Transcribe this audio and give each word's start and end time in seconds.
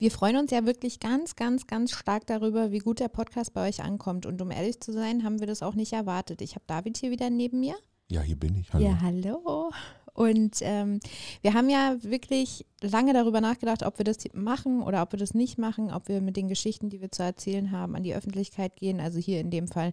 Wir 0.00 0.12
freuen 0.12 0.36
uns 0.36 0.52
ja 0.52 0.64
wirklich 0.64 1.00
ganz, 1.00 1.34
ganz, 1.34 1.66
ganz 1.66 1.90
stark 1.90 2.24
darüber, 2.28 2.70
wie 2.70 2.78
gut 2.78 3.00
der 3.00 3.08
Podcast 3.08 3.52
bei 3.52 3.68
euch 3.68 3.82
ankommt. 3.82 4.26
Und 4.26 4.40
um 4.40 4.52
ehrlich 4.52 4.78
zu 4.78 4.92
sein, 4.92 5.24
haben 5.24 5.40
wir 5.40 5.48
das 5.48 5.60
auch 5.60 5.74
nicht 5.74 5.92
erwartet. 5.92 6.40
Ich 6.40 6.54
habe 6.54 6.64
David 6.68 6.98
hier 6.98 7.10
wieder 7.10 7.30
neben 7.30 7.58
mir. 7.58 7.74
Ja, 8.08 8.20
hier 8.20 8.36
bin 8.36 8.54
ich. 8.54 8.72
Hallo. 8.72 8.84
Ja, 8.84 9.00
hallo. 9.00 9.72
Und 10.12 10.58
ähm, 10.60 11.00
wir 11.42 11.54
haben 11.54 11.68
ja 11.68 11.96
wirklich 12.00 12.64
lange 12.80 13.12
darüber 13.12 13.40
nachgedacht, 13.40 13.82
ob 13.82 13.98
wir 13.98 14.04
das 14.04 14.18
machen 14.34 14.82
oder 14.82 15.02
ob 15.02 15.12
wir 15.12 15.18
das 15.18 15.34
nicht 15.34 15.58
machen, 15.58 15.92
ob 15.92 16.06
wir 16.06 16.20
mit 16.20 16.36
den 16.36 16.46
Geschichten, 16.46 16.90
die 16.90 17.00
wir 17.00 17.10
zu 17.10 17.24
erzählen 17.24 17.72
haben, 17.72 17.96
an 17.96 18.04
die 18.04 18.14
Öffentlichkeit 18.14 18.76
gehen, 18.76 19.00
also 19.00 19.18
hier 19.18 19.40
in 19.40 19.50
dem 19.50 19.66
Fall 19.66 19.92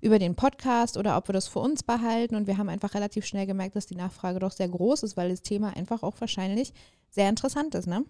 über 0.00 0.20
den 0.20 0.36
Podcast 0.36 0.96
oder 0.96 1.16
ob 1.16 1.28
wir 1.28 1.32
das 1.32 1.48
für 1.48 1.58
uns 1.58 1.82
behalten. 1.82 2.36
Und 2.36 2.46
wir 2.46 2.56
haben 2.56 2.68
einfach 2.68 2.94
relativ 2.94 3.26
schnell 3.26 3.46
gemerkt, 3.46 3.74
dass 3.74 3.86
die 3.86 3.96
Nachfrage 3.96 4.38
doch 4.38 4.52
sehr 4.52 4.68
groß 4.68 5.02
ist, 5.02 5.16
weil 5.16 5.30
das 5.30 5.42
Thema 5.42 5.76
einfach 5.76 6.04
auch 6.04 6.20
wahrscheinlich 6.20 6.72
sehr 7.10 7.28
interessant 7.28 7.74
ist, 7.74 7.88
ne? 7.88 8.04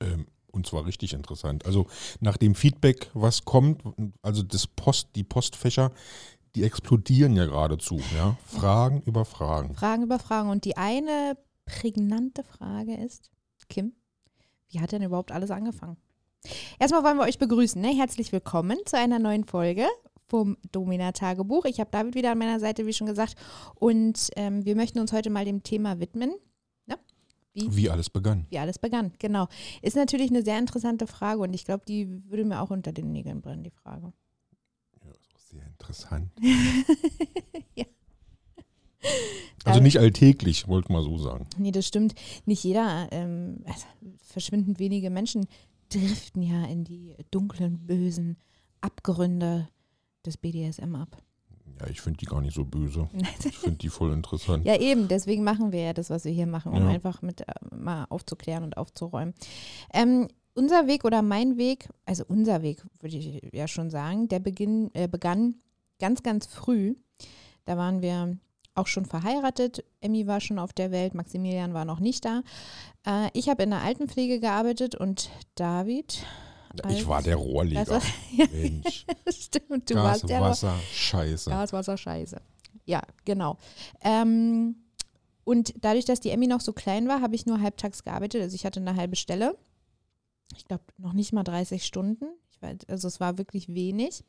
Ähm, 0.00 0.26
und 0.52 0.66
zwar 0.66 0.86
richtig 0.86 1.12
interessant. 1.12 1.66
Also 1.66 1.86
nach 2.20 2.36
dem 2.36 2.54
Feedback, 2.54 3.10
was 3.14 3.44
kommt, 3.44 3.82
also 4.22 4.42
das 4.42 4.66
Post, 4.66 5.08
die 5.14 5.24
Postfächer, 5.24 5.92
die 6.54 6.64
explodieren 6.64 7.36
ja 7.36 7.46
geradezu. 7.46 8.00
Ja? 8.16 8.36
Fragen 8.44 9.02
über 9.02 9.24
Fragen. 9.24 9.74
Fragen 9.74 10.02
über 10.02 10.18
Fragen. 10.18 10.50
Und 10.50 10.64
die 10.64 10.76
eine 10.76 11.36
prägnante 11.64 12.42
Frage 12.42 12.94
ist, 12.94 13.30
Kim, 13.68 13.92
wie 14.68 14.80
hat 14.80 14.92
denn 14.92 15.02
überhaupt 15.02 15.32
alles 15.32 15.50
angefangen? 15.50 15.96
Erstmal 16.78 17.04
wollen 17.04 17.18
wir 17.18 17.24
euch 17.24 17.38
begrüßen. 17.38 17.80
Ne? 17.80 17.94
Herzlich 17.94 18.32
willkommen 18.32 18.78
zu 18.86 18.96
einer 18.96 19.18
neuen 19.18 19.44
Folge 19.44 19.86
vom 20.26 20.56
Domina-Tagebuch. 20.72 21.64
Ich 21.66 21.80
habe 21.80 21.90
David 21.90 22.14
wieder 22.14 22.32
an 22.32 22.38
meiner 22.38 22.60
Seite, 22.60 22.86
wie 22.86 22.92
schon 22.92 23.06
gesagt. 23.06 23.34
Und 23.74 24.30
ähm, 24.36 24.64
wir 24.64 24.76
möchten 24.76 25.00
uns 25.00 25.12
heute 25.12 25.28
mal 25.28 25.44
dem 25.44 25.62
Thema 25.62 26.00
widmen. 26.00 26.32
Wie, 27.52 27.76
wie 27.76 27.90
alles 27.90 28.10
begann. 28.10 28.46
Wie 28.50 28.58
alles 28.58 28.78
begann, 28.78 29.12
genau. 29.18 29.48
Ist 29.82 29.96
natürlich 29.96 30.30
eine 30.30 30.42
sehr 30.42 30.58
interessante 30.58 31.06
Frage 31.06 31.40
und 31.40 31.52
ich 31.52 31.64
glaube, 31.64 31.84
die 31.86 32.08
würde 32.30 32.44
mir 32.44 32.60
auch 32.60 32.70
unter 32.70 32.92
den 32.92 33.12
Nägeln 33.12 33.40
brennen, 33.40 33.64
die 33.64 33.70
Frage. 33.70 34.12
Sehr 35.50 35.66
interessant. 35.66 36.30
ja. 37.74 37.84
Also 39.64 39.80
nicht 39.80 39.98
alltäglich, 39.98 40.68
wollte 40.68 40.92
mal 40.92 41.02
so 41.02 41.18
sagen. 41.18 41.46
Nee, 41.58 41.72
das 41.72 41.86
stimmt. 41.86 42.14
Nicht 42.46 42.62
jeder, 42.62 43.08
ähm, 43.10 43.62
also 43.64 43.86
verschwindend 44.18 44.78
wenige 44.78 45.10
Menschen 45.10 45.46
driften 45.88 46.42
ja 46.42 46.64
in 46.66 46.84
die 46.84 47.16
dunklen, 47.30 47.84
bösen 47.86 48.36
Abgründe 48.80 49.68
des 50.24 50.36
BDSM 50.36 50.94
ab. 50.94 51.20
Ja, 51.80 51.86
ich 51.88 52.00
finde 52.00 52.18
die 52.18 52.26
gar 52.26 52.40
nicht 52.40 52.54
so 52.54 52.64
böse. 52.64 53.08
Ich 53.44 53.58
finde 53.58 53.78
die 53.78 53.88
voll 53.88 54.12
interessant. 54.12 54.66
ja, 54.66 54.78
eben, 54.78 55.08
deswegen 55.08 55.44
machen 55.44 55.72
wir 55.72 55.82
ja 55.82 55.92
das, 55.92 56.10
was 56.10 56.24
wir 56.24 56.32
hier 56.32 56.46
machen, 56.46 56.72
um 56.72 56.82
ja. 56.82 56.88
einfach 56.88 57.22
mit 57.22 57.40
äh, 57.42 57.44
mal 57.74 58.06
aufzuklären 58.10 58.64
und 58.64 58.76
aufzuräumen. 58.76 59.34
Ähm, 59.92 60.28
unser 60.54 60.86
Weg 60.86 61.04
oder 61.04 61.22
mein 61.22 61.56
Weg, 61.56 61.88
also 62.06 62.24
unser 62.26 62.62
Weg 62.62 62.82
würde 63.00 63.16
ich 63.16 63.40
ja 63.52 63.68
schon 63.68 63.90
sagen, 63.90 64.28
der 64.28 64.40
beginn, 64.40 64.90
äh, 64.94 65.08
begann 65.08 65.56
ganz, 65.98 66.22
ganz 66.22 66.46
früh. 66.46 66.96
Da 67.64 67.76
waren 67.76 68.02
wir 68.02 68.36
auch 68.74 68.86
schon 68.86 69.04
verheiratet. 69.04 69.84
Emmy 70.00 70.26
war 70.26 70.40
schon 70.40 70.58
auf 70.58 70.72
der 70.72 70.90
Welt, 70.90 71.14
Maximilian 71.14 71.74
war 71.74 71.84
noch 71.84 72.00
nicht 72.00 72.24
da. 72.24 72.42
Äh, 73.06 73.28
ich 73.32 73.48
habe 73.48 73.62
in 73.62 73.70
der 73.70 73.82
Altenpflege 73.82 74.40
gearbeitet 74.40 74.94
und 74.94 75.30
David. 75.54 76.24
Ich 76.88 77.06
war 77.06 77.22
der 77.22 77.36
Rohrleger. 77.36 77.80
Also, 77.80 78.06
ja, 78.36 78.46
Mensch. 78.52 79.06
Stimmt, 79.28 79.90
du 79.90 79.94
Gas, 79.94 80.04
warst 80.04 80.28
der 80.28 80.40
Wasser, 80.40 80.74
Scheiße. 80.92 81.50
Gas, 81.50 81.72
Wasser, 81.72 81.96
Scheiße. 81.96 82.40
Ja, 82.84 83.02
genau. 83.24 83.58
Ähm, 84.02 84.76
und 85.44 85.74
dadurch, 85.80 86.04
dass 86.04 86.20
die 86.20 86.30
Emmy 86.30 86.46
noch 86.46 86.60
so 86.60 86.72
klein 86.72 87.08
war, 87.08 87.20
habe 87.20 87.34
ich 87.34 87.46
nur 87.46 87.60
halbtags 87.60 88.04
gearbeitet. 88.04 88.42
Also 88.42 88.54
ich 88.54 88.64
hatte 88.64 88.80
eine 88.80 88.96
halbe 88.96 89.16
Stelle 89.16 89.56
ich 90.56 90.64
glaube, 90.64 90.84
noch 90.98 91.12
nicht 91.12 91.32
mal 91.32 91.44
30 91.44 91.84
Stunden. 91.84 92.26
Weiß, 92.60 92.78
also 92.88 93.08
es 93.08 93.20
war 93.20 93.38
wirklich 93.38 93.68
wenig. 93.74 94.22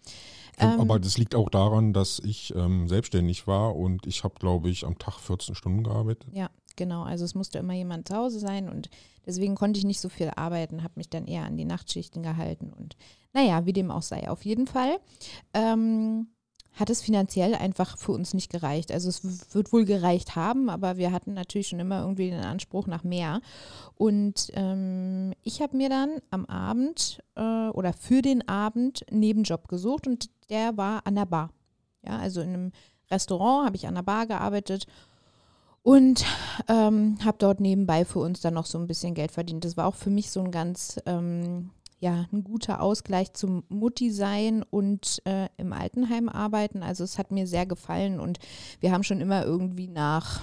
Ähm, 0.57 0.79
aber 0.79 0.99
das 0.99 1.17
liegt 1.17 1.35
auch 1.35 1.49
daran, 1.49 1.93
dass 1.93 2.19
ich 2.19 2.53
ähm, 2.55 2.88
selbstständig 2.88 3.47
war 3.47 3.75
und 3.75 4.07
ich 4.07 4.23
habe, 4.23 4.35
glaube 4.39 4.69
ich, 4.69 4.85
am 4.85 4.97
Tag 4.97 5.19
14 5.19 5.56
Stunden 5.56 5.83
gearbeitet. 5.83 6.28
Ja, 6.33 6.50
genau. 6.75 7.03
Also 7.03 7.25
es 7.25 7.35
musste 7.35 7.59
immer 7.59 7.73
jemand 7.73 8.07
zu 8.07 8.16
Hause 8.16 8.39
sein 8.39 8.69
und 8.69 8.89
deswegen 9.25 9.56
konnte 9.56 9.79
ich 9.79 9.85
nicht 9.85 10.00
so 10.00 10.09
viel 10.09 10.31
arbeiten, 10.35 10.83
habe 10.83 10.94
mich 10.95 11.09
dann 11.09 11.28
eher 11.28 11.45
an 11.45 11.57
die 11.57 11.66
Nachtschichten 11.66 12.23
gehalten 12.23 12.72
und 12.72 12.95
naja, 13.33 13.66
wie 13.66 13.73
dem 13.73 13.91
auch 13.91 14.01
sei. 14.01 14.29
Auf 14.29 14.44
jeden 14.45 14.67
Fall. 14.67 15.00
Ähm, 15.53 16.27
hat 16.73 16.89
es 16.89 17.01
finanziell 17.01 17.53
einfach 17.53 17.97
für 17.97 18.13
uns 18.13 18.33
nicht 18.33 18.49
gereicht. 18.49 18.91
Also 18.91 19.09
es 19.09 19.53
wird 19.53 19.73
wohl 19.73 19.85
gereicht 19.85 20.35
haben, 20.35 20.69
aber 20.69 20.97
wir 20.97 21.11
hatten 21.11 21.33
natürlich 21.33 21.67
schon 21.67 21.79
immer 21.79 22.01
irgendwie 22.01 22.29
den 22.29 22.43
Anspruch 22.43 22.87
nach 22.87 23.03
mehr. 23.03 23.41
Und 23.95 24.51
ähm, 24.53 25.33
ich 25.43 25.61
habe 25.61 25.75
mir 25.75 25.89
dann 25.89 26.21
am 26.29 26.45
Abend 26.45 27.21
äh, 27.35 27.69
oder 27.69 27.93
für 27.93 28.21
den 28.21 28.47
Abend 28.47 29.05
einen 29.09 29.19
Nebenjob 29.19 29.67
gesucht 29.67 30.07
und 30.07 30.29
der 30.49 30.77
war 30.77 31.05
an 31.05 31.15
der 31.15 31.25
Bar. 31.25 31.49
Ja, 32.03 32.17
also 32.17 32.41
in 32.41 32.49
einem 32.49 32.71
Restaurant 33.09 33.65
habe 33.65 33.75
ich 33.75 33.88
an 33.88 33.95
der 33.95 34.03
Bar 34.03 34.25
gearbeitet 34.25 34.88
und 35.83 36.23
ähm, 36.67 37.17
habe 37.23 37.38
dort 37.39 37.59
nebenbei 37.59 38.05
für 38.05 38.19
uns 38.19 38.39
dann 38.41 38.53
noch 38.53 38.65
so 38.65 38.77
ein 38.77 38.88
bisschen 38.88 39.13
Geld 39.13 39.31
verdient. 39.31 39.65
Das 39.65 39.77
war 39.77 39.88
auch 39.88 39.95
für 39.95 40.09
mich 40.09 40.31
so 40.31 40.39
ein 40.41 40.51
ganz 40.51 40.99
ähm, 41.05 41.71
ja, 42.01 42.25
ein 42.34 42.44
guter 42.44 42.81
Ausgleich 42.81 43.34
zum 43.34 43.63
Mutti 43.69 44.12
sein 44.12 44.63
und 44.67 45.22
äh, 45.25 45.47
im 45.57 45.72
Altenheim 45.72 46.29
arbeiten. 46.29 46.81
Also 46.81 47.03
es 47.03 47.19
hat 47.19 47.31
mir 47.31 47.45
sehr 47.45 47.67
gefallen 47.67 48.19
und 48.19 48.39
wir 48.79 48.91
haben 48.91 49.03
schon 49.03 49.22
immer 49.22 49.45
irgendwie 49.45 49.88
nach, 49.88 50.41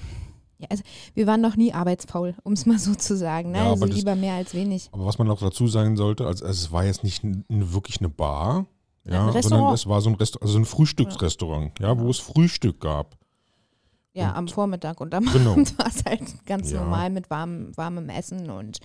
ja, 0.58 0.68
also 0.70 0.84
wir 1.14 1.26
waren 1.26 1.40
noch 1.40 1.56
nie 1.56 1.72
arbeitsfaul, 1.72 2.36
um 2.44 2.52
es 2.52 2.64
mal 2.64 2.78
so 2.78 2.94
zu 2.94 3.16
sagen. 3.16 3.50
Ne? 3.50 3.58
Ja, 3.58 3.70
also 3.70 3.86
lieber 3.86 4.12
das, 4.12 4.20
mehr 4.20 4.34
als 4.34 4.54
wenig. 4.54 4.88
Aber 4.92 5.04
was 5.04 5.18
man 5.18 5.26
noch 5.26 5.40
dazu 5.40 5.66
sagen 5.66 5.96
sollte, 5.96 6.28
also, 6.28 6.46
also 6.46 6.66
es 6.66 6.70
war 6.70 6.84
jetzt 6.84 7.02
nicht 7.02 7.22
wirklich 7.48 7.98
eine 7.98 8.08
Bar, 8.08 8.66
ja, 9.04 9.26
ein 9.26 9.42
sondern 9.42 9.74
es 9.74 9.88
war 9.88 10.00
so 10.00 10.10
ein, 10.10 10.14
Rest, 10.14 10.40
also 10.40 10.58
ein 10.58 10.64
Frühstücksrestaurant, 10.64 11.80
ja, 11.80 11.88
ja, 11.88 11.98
wo 11.98 12.08
es 12.08 12.20
Frühstück 12.20 12.80
gab. 12.80 13.18
Ja, 14.12 14.30
und, 14.30 14.36
am 14.36 14.48
Vormittag 14.48 15.00
und 15.00 15.12
am 15.12 15.24
genau. 15.24 15.52
Abend 15.52 15.76
war 15.78 15.88
es 15.88 16.04
halt 16.04 16.46
ganz 16.46 16.70
normal 16.70 17.10
mit 17.10 17.30
warmem, 17.30 17.76
warmem 17.76 18.08
Essen 18.10 18.48
und 18.48 18.78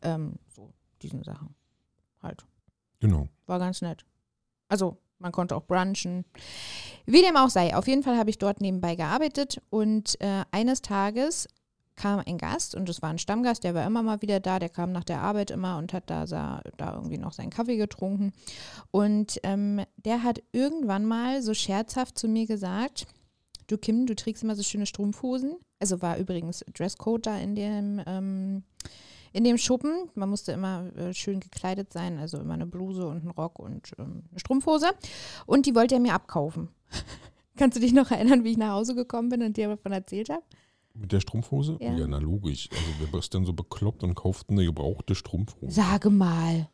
ähm, 0.00 0.36
so 0.48 0.72
diesen 1.02 1.22
Sachen 1.22 1.54
halt. 2.26 2.44
Genau. 3.00 3.28
War 3.46 3.58
ganz 3.58 3.80
nett. 3.80 4.04
Also, 4.68 4.98
man 5.18 5.32
konnte 5.32 5.56
auch 5.56 5.64
brunchen. 5.64 6.24
Wie 7.06 7.22
dem 7.22 7.36
auch 7.36 7.50
sei, 7.50 7.74
auf 7.74 7.88
jeden 7.88 8.02
Fall 8.02 8.18
habe 8.18 8.30
ich 8.30 8.38
dort 8.38 8.60
nebenbei 8.60 8.96
gearbeitet 8.96 9.62
und 9.70 10.20
äh, 10.20 10.44
eines 10.50 10.82
Tages 10.82 11.48
kam 11.94 12.22
ein 12.26 12.36
Gast 12.36 12.74
und 12.74 12.88
es 12.88 13.00
war 13.00 13.08
ein 13.08 13.18
Stammgast, 13.18 13.64
der 13.64 13.74
war 13.74 13.86
immer 13.86 14.02
mal 14.02 14.20
wieder 14.20 14.38
da, 14.38 14.58
der 14.58 14.68
kam 14.68 14.92
nach 14.92 15.04
der 15.04 15.22
Arbeit 15.22 15.50
immer 15.50 15.78
und 15.78 15.92
hat 15.94 16.10
da, 16.10 16.26
sah, 16.26 16.62
da 16.76 16.94
irgendwie 16.94 17.16
noch 17.16 17.32
seinen 17.32 17.50
Kaffee 17.50 17.78
getrunken. 17.78 18.32
Und 18.90 19.40
ähm, 19.42 19.82
der 19.96 20.22
hat 20.22 20.42
irgendwann 20.52 21.06
mal 21.06 21.40
so 21.42 21.54
scherzhaft 21.54 22.18
zu 22.18 22.28
mir 22.28 22.46
gesagt, 22.46 23.06
du 23.66 23.78
Kim, 23.78 24.06
du 24.06 24.14
trägst 24.14 24.42
immer 24.42 24.56
so 24.56 24.62
schöne 24.62 24.86
Strumpfhosen. 24.86 25.56
Also 25.80 26.02
war 26.02 26.18
übrigens 26.18 26.64
Dresscode 26.74 27.26
da 27.26 27.38
in 27.38 27.54
dem 27.54 28.02
ähm, 28.06 28.64
in 29.36 29.44
dem 29.44 29.58
Schuppen. 29.58 30.08
Man 30.14 30.30
musste 30.30 30.52
immer 30.52 30.90
äh, 30.96 31.12
schön 31.12 31.40
gekleidet 31.40 31.92
sein, 31.92 32.18
also 32.18 32.38
immer 32.38 32.54
eine 32.54 32.64
Bluse 32.64 33.06
und 33.06 33.18
einen 33.18 33.30
Rock 33.30 33.58
und 33.58 33.92
ähm, 33.98 34.22
eine 34.30 34.40
Strumpfhose. 34.40 34.92
Und 35.44 35.66
die 35.66 35.74
wollte 35.74 35.94
er 35.94 36.00
mir 36.00 36.14
abkaufen. 36.14 36.70
Kannst 37.56 37.76
du 37.76 37.80
dich 37.80 37.92
noch 37.92 38.10
erinnern, 38.10 38.44
wie 38.44 38.52
ich 38.52 38.56
nach 38.56 38.72
Hause 38.72 38.94
gekommen 38.94 39.28
bin 39.28 39.42
und 39.42 39.58
dir 39.58 39.68
davon 39.68 39.92
erzählt 39.92 40.30
habe? 40.30 40.42
Mit 40.94 41.12
der 41.12 41.20
Strumpfhose? 41.20 41.76
Ja. 41.80 41.94
ja, 41.94 42.06
na 42.06 42.16
logisch. 42.16 42.70
Also 42.72 42.84
wer 42.98 43.08
bist 43.08 43.34
denn 43.34 43.44
so 43.44 43.52
bekloppt 43.52 44.02
und 44.02 44.14
kauft 44.14 44.48
eine 44.48 44.64
gebrauchte 44.64 45.14
Strumpfhose? 45.14 45.70
Sage 45.70 46.08
mal. 46.08 46.70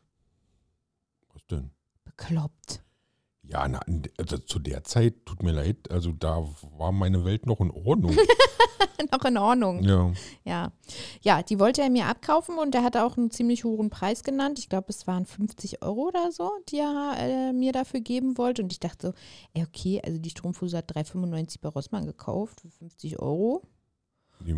Was 1.32 1.44
denn? 1.48 1.70
Bekloppt. 2.04 2.84
Ja, 3.52 3.68
na, 3.68 3.80
also 4.16 4.38
zu 4.38 4.58
der 4.58 4.82
Zeit, 4.82 5.26
tut 5.26 5.42
mir 5.42 5.52
leid, 5.52 5.90
also 5.90 6.12
da 6.12 6.42
war 6.78 6.90
meine 6.90 7.26
Welt 7.26 7.44
noch 7.44 7.60
in 7.60 7.70
Ordnung. 7.70 8.16
noch 9.12 9.24
in 9.26 9.36
Ordnung. 9.36 9.82
Ja. 9.84 10.10
ja. 10.44 10.72
Ja, 11.20 11.42
die 11.42 11.58
wollte 11.58 11.82
er 11.82 11.90
mir 11.90 12.06
abkaufen 12.06 12.56
und 12.58 12.74
er 12.74 12.82
hat 12.82 12.96
auch 12.96 13.18
einen 13.18 13.30
ziemlich 13.30 13.64
hohen 13.64 13.90
Preis 13.90 14.24
genannt. 14.24 14.58
Ich 14.58 14.70
glaube, 14.70 14.86
es 14.88 15.06
waren 15.06 15.26
50 15.26 15.82
Euro 15.82 16.08
oder 16.08 16.32
so, 16.32 16.50
die 16.70 16.78
er 16.78 17.16
äh, 17.18 17.52
mir 17.52 17.72
dafür 17.72 18.00
geben 18.00 18.38
wollte. 18.38 18.62
Und 18.62 18.72
ich 18.72 18.80
dachte 18.80 19.08
so, 19.08 19.14
ey, 19.52 19.64
okay, 19.64 20.00
also 20.02 20.18
die 20.18 20.30
Strumpfhose 20.30 20.78
hat 20.78 20.90
3,95 20.96 21.60
bei 21.60 21.68
Rossmann 21.68 22.06
gekauft 22.06 22.62
für 22.62 22.70
50 22.70 23.18
Euro. 23.18 23.62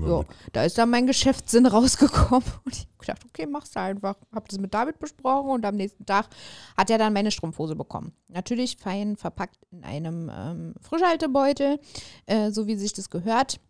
Ja, 0.08 0.24
da 0.52 0.64
ist 0.64 0.78
dann 0.78 0.90
mein 0.90 1.06
Geschäftssinn 1.06 1.66
rausgekommen 1.74 2.48
und 2.64 2.74
ich 2.74 2.80
habe 2.82 2.98
gedacht, 2.98 3.24
okay, 3.26 3.46
mach's 3.46 3.76
einfach. 3.76 4.16
Habe 4.34 4.46
das 4.48 4.58
mit 4.58 4.72
David 4.72 4.98
besprochen 4.98 5.50
und 5.50 5.64
am 5.64 5.76
nächsten 5.76 6.06
Tag 6.06 6.28
hat 6.76 6.90
er 6.90 6.98
dann 6.98 7.12
meine 7.12 7.30
Strumpfhose 7.30 7.76
bekommen. 7.76 8.12
Natürlich 8.28 8.76
fein 8.76 9.16
verpackt 9.16 9.58
in 9.70 9.84
einem 9.84 10.30
ähm, 10.34 10.74
Frischhaltebeutel, 10.80 11.78
äh, 12.26 12.50
so 12.50 12.66
wie 12.66 12.76
sich 12.76 12.92
das 12.92 13.10
gehört. 13.10 13.60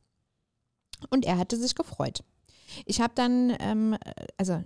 Und 1.11 1.25
er 1.25 1.39
hatte 1.39 1.57
sich 1.57 1.75
gefreut. 1.75 2.23
Ich 2.87 3.01
habe 3.01 3.13
dann, 3.15 3.55
ähm, 3.61 3.97
also 4.37 4.63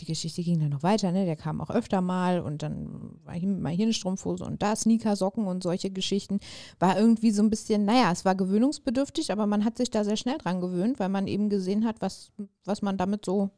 die 0.00 0.04
Geschichte 0.04 0.42
ging 0.42 0.60
dann 0.60 0.70
noch 0.70 0.82
weiter, 0.82 1.10
ne? 1.10 1.24
Der 1.26 1.34
kam 1.36 1.60
auch 1.60 1.70
öfter 1.70 2.00
mal 2.00 2.40
und 2.40 2.62
dann 2.62 3.18
war 3.24 3.34
hier, 3.34 3.48
mal 3.48 3.72
hier 3.72 3.86
eine 3.86 3.92
Strumpfhose 3.92 4.44
und 4.44 4.62
da 4.62 4.76
Sneaker, 4.76 5.16
Socken 5.16 5.46
und 5.46 5.62
solche 5.62 5.90
Geschichten. 5.90 6.38
War 6.78 6.98
irgendwie 6.98 7.32
so 7.32 7.42
ein 7.42 7.50
bisschen, 7.50 7.84
naja, 7.84 8.12
es 8.12 8.24
war 8.24 8.34
gewöhnungsbedürftig, 8.36 9.32
aber 9.32 9.46
man 9.46 9.64
hat 9.64 9.76
sich 9.76 9.90
da 9.90 10.04
sehr 10.04 10.16
schnell 10.16 10.38
dran 10.38 10.60
gewöhnt, 10.60 11.00
weil 11.00 11.08
man 11.08 11.26
eben 11.26 11.48
gesehen 11.48 11.84
hat, 11.84 12.00
was, 12.00 12.30
was 12.64 12.80
man 12.80 12.96
damit 12.96 13.24
so 13.24 13.50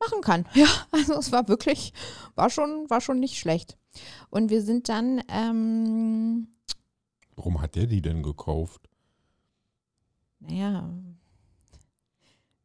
machen 0.00 0.20
kann. 0.20 0.46
Ja, 0.54 0.66
also 0.90 1.14
es 1.14 1.30
war 1.30 1.46
wirklich, 1.48 1.92
war 2.34 2.50
schon, 2.50 2.90
war 2.90 3.00
schon 3.00 3.20
nicht 3.20 3.38
schlecht. 3.38 3.76
Und 4.30 4.50
wir 4.50 4.62
sind 4.62 4.88
dann, 4.88 5.22
ähm, 5.28 6.48
Warum 7.36 7.60
hat 7.60 7.74
der 7.76 7.86
die 7.86 8.02
denn 8.02 8.22
gekauft? 8.22 8.88
naja, 10.40 10.90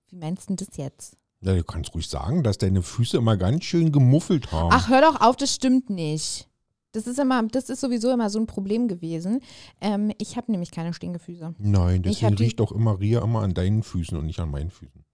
wie 0.09 0.15
meinst 0.15 0.49
du 0.49 0.55
das 0.55 0.75
jetzt? 0.75 1.15
Ja, 1.41 1.55
du 1.55 1.63
kannst 1.63 1.93
ruhig 1.95 2.07
sagen, 2.09 2.43
dass 2.43 2.57
deine 2.57 2.81
Füße 2.81 3.17
immer 3.17 3.37
ganz 3.37 3.63
schön 3.63 3.91
gemuffelt 3.91 4.51
haben. 4.51 4.69
Ach, 4.73 4.89
hör 4.89 5.01
doch 5.01 5.21
auf, 5.21 5.37
das 5.37 5.55
stimmt 5.55 5.89
nicht. 5.89 6.47
Das 6.91 7.05
ist 7.07 7.19
immer, 7.19 7.43
das 7.43 7.69
ist 7.69 7.81
sowieso 7.81 8.11
immer 8.11 8.29
so 8.29 8.39
ein 8.39 8.47
Problem 8.47 8.87
gewesen. 8.87 9.41
Ähm, 9.79 10.11
ich 10.17 10.35
habe 10.37 10.51
nämlich 10.51 10.71
keine 10.71 10.91
Stinkefüße. 10.93 11.53
Nein, 11.59 12.01
deswegen 12.03 12.35
die- 12.35 12.43
riecht 12.43 12.59
doch 12.59 12.71
immer 12.71 12.99
Ria 12.99 13.21
immer 13.23 13.41
an 13.41 13.53
deinen 13.53 13.83
Füßen 13.83 14.17
und 14.17 14.25
nicht 14.25 14.39
an 14.39 14.49
meinen 14.51 14.71
Füßen. 14.71 15.05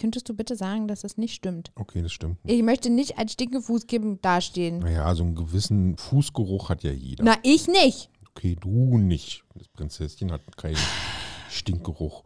Könntest 0.00 0.28
du 0.28 0.34
bitte 0.34 0.54
sagen, 0.54 0.86
dass 0.86 1.00
das 1.00 1.16
nicht 1.16 1.34
stimmt? 1.34 1.72
Okay, 1.74 2.02
das 2.02 2.12
stimmt. 2.12 2.44
nicht. 2.44 2.54
Ich 2.54 2.62
möchte 2.62 2.88
nicht 2.90 3.18
als 3.18 3.32
Stinkefußkind 3.32 4.24
dastehen. 4.24 4.78
Naja, 4.78 5.12
so 5.16 5.24
einen 5.24 5.34
gewissen 5.34 5.96
Fußgeruch 5.96 6.68
hat 6.68 6.84
ja 6.84 6.92
jeder. 6.92 7.24
Na, 7.24 7.34
ich 7.42 7.66
nicht. 7.66 8.10
Okay, 8.30 8.54
du 8.60 8.96
nicht. 8.98 9.42
Das 9.56 9.66
Prinzesschen 9.66 10.30
hat 10.30 10.56
keinen 10.56 10.76
Stinkgeruch. 11.50 12.22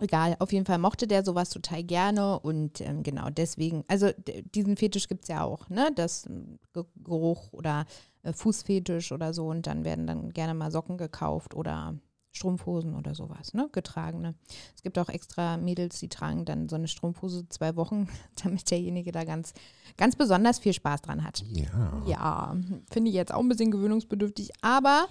Egal, 0.00 0.36
auf 0.38 0.52
jeden 0.52 0.64
Fall 0.64 0.78
mochte 0.78 1.06
der 1.08 1.24
sowas 1.24 1.50
total 1.50 1.82
gerne 1.82 2.38
und 2.38 2.80
ähm, 2.80 3.02
genau 3.02 3.30
deswegen, 3.30 3.84
also 3.88 4.10
diesen 4.54 4.76
Fetisch 4.76 5.08
gibt 5.08 5.24
es 5.24 5.28
ja 5.28 5.42
auch, 5.42 5.68
ne? 5.68 5.90
Das 5.96 6.26
ähm, 6.26 6.58
Ge- 6.72 6.84
Geruch 7.02 7.52
oder 7.52 7.84
äh, 8.22 8.32
Fußfetisch 8.32 9.10
oder 9.12 9.34
so 9.34 9.48
und 9.48 9.66
dann 9.66 9.84
werden 9.84 10.06
dann 10.06 10.30
gerne 10.30 10.54
mal 10.54 10.70
Socken 10.70 10.98
gekauft 10.98 11.54
oder 11.54 11.96
Strumpfhosen 12.30 12.94
oder 12.94 13.16
sowas, 13.16 13.54
ne? 13.54 13.68
Getragene. 13.72 14.34
Es 14.76 14.82
gibt 14.84 14.98
auch 15.00 15.08
extra 15.08 15.56
Mädels, 15.56 15.98
die 15.98 16.08
tragen 16.08 16.44
dann 16.44 16.68
so 16.68 16.76
eine 16.76 16.86
Strumpfhose 16.86 17.48
zwei 17.48 17.74
Wochen, 17.74 18.08
damit 18.44 18.70
derjenige 18.70 19.10
da 19.10 19.24
ganz, 19.24 19.52
ganz 19.96 20.14
besonders 20.14 20.60
viel 20.60 20.74
Spaß 20.74 21.02
dran 21.02 21.24
hat. 21.24 21.42
Ja. 21.50 22.02
Ja, 22.06 22.56
finde 22.90 23.08
ich 23.10 23.16
jetzt 23.16 23.34
auch 23.34 23.40
ein 23.40 23.48
bisschen 23.48 23.72
gewöhnungsbedürftig, 23.72 24.50
aber 24.60 25.06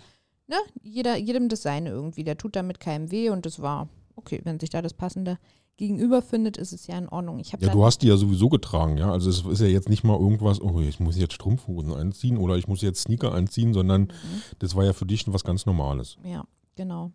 ne, 0.48 0.56
jeder, 0.82 1.18
jedem 1.18 1.50
das 1.50 1.64
seine 1.64 1.90
irgendwie. 1.90 2.24
Der 2.24 2.38
tut 2.38 2.56
damit 2.56 2.80
keinem 2.80 3.12
weh 3.12 3.30
und 3.30 3.46
das 3.46 3.62
war 3.62 3.90
okay, 4.28 4.42
wenn 4.44 4.60
sich 4.60 4.70
da 4.70 4.82
das 4.82 4.94
passende 4.94 5.38
Gegenüber 5.78 6.22
findet, 6.22 6.58
ist 6.58 6.74
es 6.74 6.88
ja 6.88 6.98
in 6.98 7.08
Ordnung. 7.08 7.40
Ich 7.40 7.52
Ja, 7.52 7.58
du 7.70 7.86
hast 7.86 8.00
die 8.02 8.08
ja 8.08 8.18
sowieso 8.18 8.50
getragen, 8.50 8.98
ja. 8.98 9.12
Also 9.12 9.30
es 9.30 9.46
ist 9.46 9.62
ja 9.62 9.68
jetzt 9.68 9.90
nicht 9.90 10.04
mal 10.04 10.20
irgendwas, 10.20 10.60
oh, 10.60 10.80
ich 10.82 11.00
muss 11.00 11.18
jetzt 11.18 11.34
Strumpfhosen 11.36 11.94
anziehen 11.94 12.38
oder 12.38 12.58
ich 12.58 12.68
muss 12.68 12.82
jetzt 12.82 13.02
Sneaker 13.04 13.32
anziehen, 13.32 13.74
sondern 13.74 14.02
Mhm. 14.04 14.42
das 14.60 14.76
war 14.76 14.84
ja 14.84 14.94
für 14.94 15.06
dich 15.06 15.32
was 15.32 15.44
ganz 15.44 15.66
Normales. 15.66 16.18
Ja, 16.24 16.44
genau. 16.76 17.12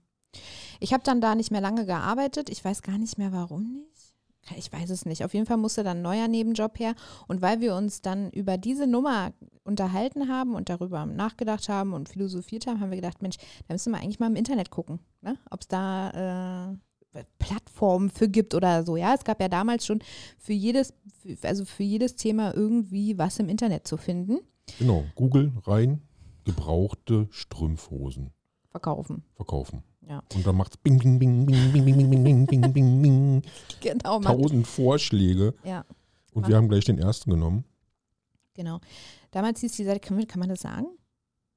Ich 0.81 0.93
habe 0.93 1.03
dann 1.05 1.20
da 1.20 1.35
nicht 1.35 1.50
mehr 1.50 1.61
lange 1.61 1.85
gearbeitet. 1.87 2.49
Ich 2.49 2.64
weiß 2.64 2.82
gar 2.82 2.99
nicht 2.99 3.19
mehr, 3.19 3.32
warum 3.32 3.73
nicht. 3.75 3.88
Ich 4.56 4.73
weiß 4.73 4.91
es 4.91 5.05
nicht. 5.06 5.25
Auf 5.25 5.35
jeden 5.35 5.47
Fall 5.47 5.56
musste 5.56 5.85
dann 5.85 5.99
ein 5.99 6.03
neuer 6.03 6.26
Nebenjob 6.26 6.79
her. 6.79 6.94
Und 7.29 7.43
weil 7.43 7.61
wir 7.61 7.76
uns 7.76 8.00
dann 8.00 8.31
über 8.31 8.59
diese 8.59 8.87
Nummer 8.88 9.32
unterhalten 9.64 10.29
haben 10.29 10.55
und 10.55 10.69
darüber 10.69 11.06
nachgedacht 11.06 11.69
haben 11.69 11.93
und 11.93 12.09
philosophiert 12.09 12.67
haben, 12.67 12.81
haben 12.81 12.91
wir 12.91 12.97
gedacht, 12.97 13.23
Mensch, 13.23 13.37
da 13.69 13.75
müssen 13.75 13.93
wir 13.93 14.00
eigentlich 14.00 14.19
mal 14.19 14.26
im 14.29 14.35
Internet 14.37 14.70
gucken, 14.70 14.99
ne? 15.20 15.37
ob 15.50 15.61
es 15.61 15.69
da 15.69 16.70
äh, 16.73 16.76
Plattformen 17.38 18.11
für 18.11 18.29
gibt 18.29 18.55
oder 18.55 18.85
so. 18.85 18.97
Ja, 18.97 19.14
es 19.14 19.25
gab 19.25 19.41
ja 19.41 19.49
damals 19.49 19.85
schon 19.87 20.03
für 20.38 20.53
jedes, 20.55 20.94
also 21.43 21.64
für 21.64 21.82
jedes 21.82 22.17
Thema 22.17 22.55
irgendwie 22.55 23.19
was 23.19 23.38
im 23.38 23.49
Internet 23.49 23.87
zu 23.87 23.97
finden, 23.97 24.38
Genau, 24.79 25.05
Google 25.17 25.53
rein, 25.67 26.00
gebrauchte 26.44 27.26
Strumpfhosen 27.31 28.31
verkaufen. 28.70 29.23
verkaufen. 29.35 29.82
Ja. 30.09 30.23
Und 30.35 30.47
dann 30.47 30.56
macht's 30.56 30.76
bing, 30.79 30.99
bing, 30.99 31.19
bing, 31.19 31.47
bing, 31.47 31.73
bing, 31.73 31.85
bing, 31.85 31.97
bing, 32.11 32.25
bing, 32.25 32.47
bing, 32.47 32.73
bing, 32.73 33.03
bing. 33.03 33.43
Genau, 33.81 34.19
man, 34.20 34.37
Tausend 34.41 34.67
Vorschläge. 34.67 35.55
ja. 35.64 35.85
Und 36.32 36.43
Mann. 36.43 36.50
wir 36.50 36.56
haben 36.56 36.69
gleich 36.69 36.85
den 36.87 36.99
ersten 36.99 37.31
genommen. 37.31 37.64
Genau. 38.55 38.81
Damals 39.32 39.61
hieß 39.61 39.73
die 39.73 39.85
Seite, 39.85 40.00
kann 40.00 40.17
man, 40.17 40.26
kann 40.26 40.41
man 40.41 40.49
das 40.49 40.61
sagen? 40.62 40.87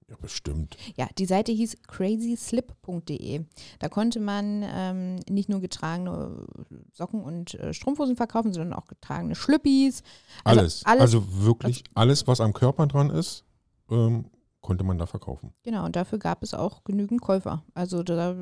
Ja, 0.08 0.16
bestimmt. 0.22 0.78
Ja, 0.98 1.08
die 1.18 1.26
Seite 1.26 1.52
hieß 1.52 1.78
crazyslip.de. 1.88 3.44
Da 3.80 3.90
konnte 3.90 4.20
man 4.20 4.64
ähm, 4.64 5.16
nicht 5.30 5.50
nur 5.50 5.62
getragene 5.62 6.46
Socken 6.94 7.22
und 7.24 7.56
äh, 7.56 7.74
Strumpfhosen 7.74 8.16
verkaufen, 8.16 8.54
sondern 8.54 8.74
auch 8.74 8.86
getragene 8.86 9.34
Schlüppis. 9.36 10.04
Also 10.44 10.60
Alles. 10.60 10.86
alles- 10.86 11.02
Also 11.02 11.42
wirklich 11.44 11.84
alles, 11.96 12.28
was 12.28 12.40
am 12.40 12.54
Körper 12.54 12.86
dran 12.88 13.10
ist, 13.10 13.46
ähm, 13.90 14.26
konnte 14.62 14.84
man 14.84 14.98
da 15.00 15.06
verkaufen. 15.08 15.54
Genau, 15.64 15.86
und 15.86 15.96
dafür 15.96 16.20
gab 16.20 16.44
es 16.44 16.54
auch 16.54 16.84
genügend 16.84 17.22
Käufer. 17.22 17.64
Also 17.74 18.04
da, 18.04 18.36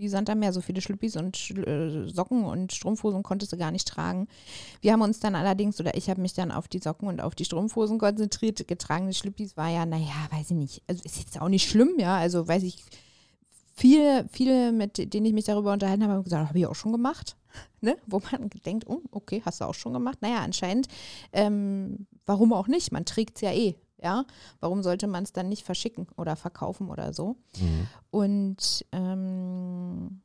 wie 0.00 0.08
Sand 0.08 0.30
am 0.30 0.38
Meer, 0.38 0.52
so 0.52 0.60
viele 0.60 0.80
Schlüppis 0.80 1.16
und 1.16 1.36
Schl- 1.36 1.66
äh, 1.66 2.08
Socken 2.08 2.44
und 2.44 2.72
Strumpfhosen 2.72 3.22
konntest 3.22 3.52
du 3.52 3.56
gar 3.56 3.70
nicht 3.70 3.86
tragen. 3.86 4.28
Wir 4.80 4.92
haben 4.92 5.02
uns 5.02 5.20
dann 5.20 5.34
allerdings, 5.34 5.78
oder 5.80 5.96
ich 5.96 6.10
habe 6.10 6.20
mich 6.20 6.34
dann 6.34 6.50
auf 6.50 6.68
die 6.68 6.78
Socken 6.78 7.08
und 7.08 7.20
auf 7.20 7.34
die 7.34 7.44
Strumpfhosen 7.44 7.98
konzentriert. 7.98 8.66
Getragene 8.66 9.14
Schlüppis 9.14 9.56
war 9.56 9.68
ja, 9.68 9.86
naja, 9.86 10.28
weiß 10.30 10.50
ich 10.50 10.56
nicht. 10.56 10.82
Also 10.86 11.02
ist 11.04 11.18
jetzt 11.18 11.40
auch 11.40 11.48
nicht 11.48 11.68
schlimm, 11.68 11.94
ja. 11.98 12.16
Also 12.16 12.46
weiß 12.46 12.62
ich, 12.62 12.84
viele, 13.74 14.26
viele, 14.30 14.72
mit 14.72 15.12
denen 15.12 15.26
ich 15.26 15.32
mich 15.32 15.44
darüber 15.44 15.72
unterhalten 15.72 16.02
habe, 16.02 16.14
haben 16.14 16.24
gesagt, 16.24 16.48
habe 16.48 16.58
ich 16.58 16.66
auch 16.66 16.74
schon 16.74 16.92
gemacht. 16.92 17.36
Ne? 17.82 17.96
Wo 18.06 18.20
man 18.30 18.50
denkt, 18.66 18.86
oh, 18.86 19.00
okay, 19.10 19.40
hast 19.44 19.62
du 19.62 19.64
auch 19.64 19.74
schon 19.74 19.94
gemacht. 19.94 20.18
Naja, 20.20 20.40
anscheinend, 20.40 20.86
ähm, 21.32 22.06
warum 22.26 22.52
auch 22.52 22.68
nicht? 22.68 22.92
Man 22.92 23.06
trägt 23.06 23.36
es 23.36 23.40
ja 23.40 23.52
eh. 23.52 23.74
Ja, 24.02 24.24
warum 24.60 24.82
sollte 24.82 25.06
man 25.06 25.24
es 25.24 25.32
dann 25.32 25.48
nicht 25.48 25.64
verschicken 25.64 26.06
oder 26.16 26.36
verkaufen 26.36 26.88
oder 26.88 27.12
so? 27.12 27.36
Mhm. 27.58 27.86
Und 28.10 28.86
ähm, 28.92 30.22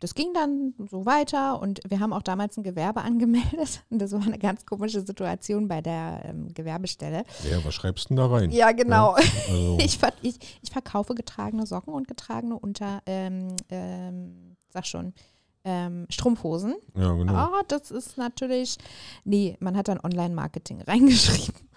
das 0.00 0.14
ging 0.14 0.32
dann 0.32 0.72
so 0.90 1.04
weiter 1.04 1.60
und 1.60 1.80
wir 1.86 2.00
haben 2.00 2.14
auch 2.14 2.22
damals 2.22 2.56
ein 2.56 2.62
Gewerbe 2.62 3.02
angemeldet. 3.02 3.84
Und 3.90 4.00
das 4.00 4.12
war 4.12 4.22
eine 4.22 4.38
ganz 4.38 4.66
komische 4.66 5.02
Situation 5.02 5.68
bei 5.68 5.80
der 5.80 6.22
ähm, 6.24 6.52
Gewerbestelle. 6.52 7.24
Ja, 7.50 7.64
was 7.64 7.74
schreibst 7.74 8.06
du 8.06 8.08
denn 8.08 8.16
da 8.16 8.26
rein? 8.26 8.50
Ja, 8.50 8.72
genau. 8.72 9.10
Also, 9.12 9.78
Ich, 9.80 9.98
ver 9.98 10.12
ich, 10.22 10.38
ich 10.62 10.70
verkaufe 10.70 11.14
getragene 11.14 11.66
Socken 11.66 11.92
und 11.92 12.08
getragene 12.08 12.58
unter, 12.58 13.02
ähm, 13.06 13.54
ähm, 13.68 14.56
sag 14.70 14.86
schon, 14.86 15.12
ähm, 15.64 16.06
Strumpfhosen. 16.08 16.74
ja, 16.96 17.12
genau. 17.12 17.34
Ah, 17.34 17.62
das 17.68 17.90
ist 17.90 18.16
natürlich, 18.16 18.78
nee, 19.24 19.58
man 19.60 19.76
hat 19.76 19.88
dann 19.88 20.00
Online-Marketing 20.00 20.80
reingeschrieben. 20.86 21.68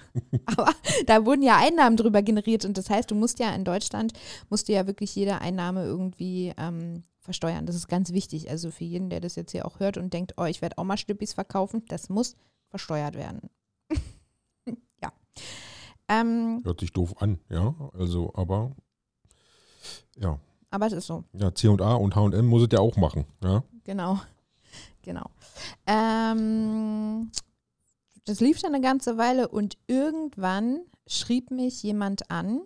Aber 0.46 0.72
da 1.06 1.26
wurden 1.26 1.42
ja 1.42 1.58
Einnahmen 1.58 1.98
drüber 1.98 2.22
generiert 2.22 2.66
und 2.66 2.78
das 2.78 2.90
heißt, 2.90 3.10
du 3.10 3.16
musst 3.16 3.40
ja 3.40 3.54
in 3.54 3.66
Deutschland, 3.66 4.14
musst 4.50 4.68
du 4.68 4.74
ja 4.74 4.88
wirklich 4.88 5.16
jede 5.16 5.42
Einnahme 5.42 5.84
irgendwie 5.84 6.54
ähm, 6.58 7.04
versteuern. 7.20 7.66
Das 7.66 7.76
ist 7.76 7.88
ganz 7.88 8.12
wichtig. 8.12 8.50
Also 8.50 8.70
für 8.70 8.84
jeden, 8.84 9.10
der 9.10 9.22
das 9.22 9.36
jetzt 9.36 9.52
hier 9.52 9.66
auch 9.66 9.80
hört 9.80 9.98
und 9.98 10.14
denkt, 10.14 10.34
oh, 10.38 10.46
ich 10.46 10.62
werde 10.62 10.78
auch 10.78 10.84
mal 10.84 10.98
Stüppis 10.98 11.34
verkaufen, 11.34 11.84
das 11.88 12.10
muss 12.10 12.36
versteuert 12.70 13.16
werden. 13.16 13.50
ja. 15.02 15.12
Ähm, 16.08 16.62
Hört 16.64 16.80
sich 16.80 16.92
doof 16.92 17.16
an, 17.22 17.40
ja. 17.50 17.74
Also, 17.98 18.32
aber 18.36 18.76
ja. 20.18 20.40
aber 20.70 20.88
es 20.88 20.94
ist 20.94 21.08
so. 21.08 21.24
Ja, 21.34 21.54
C&A 21.54 21.94
und 21.96 22.16
H&M 22.16 22.46
muss 22.46 22.64
es 22.64 22.70
ja 22.72 22.80
auch 22.80 22.98
machen, 22.98 23.26
ja. 23.44 23.64
Genau. 23.84 24.20
Genau. 25.06 25.30
Ähm, 25.86 27.30
das 28.26 28.40
lief 28.40 28.62
dann 28.62 28.74
eine 28.74 28.84
ganze 28.84 29.18
Weile 29.18 29.48
und 29.48 29.78
irgendwann 29.88 30.82
schrieb 31.08 31.52
mich 31.52 31.84
jemand 31.84 32.30
an. 32.32 32.62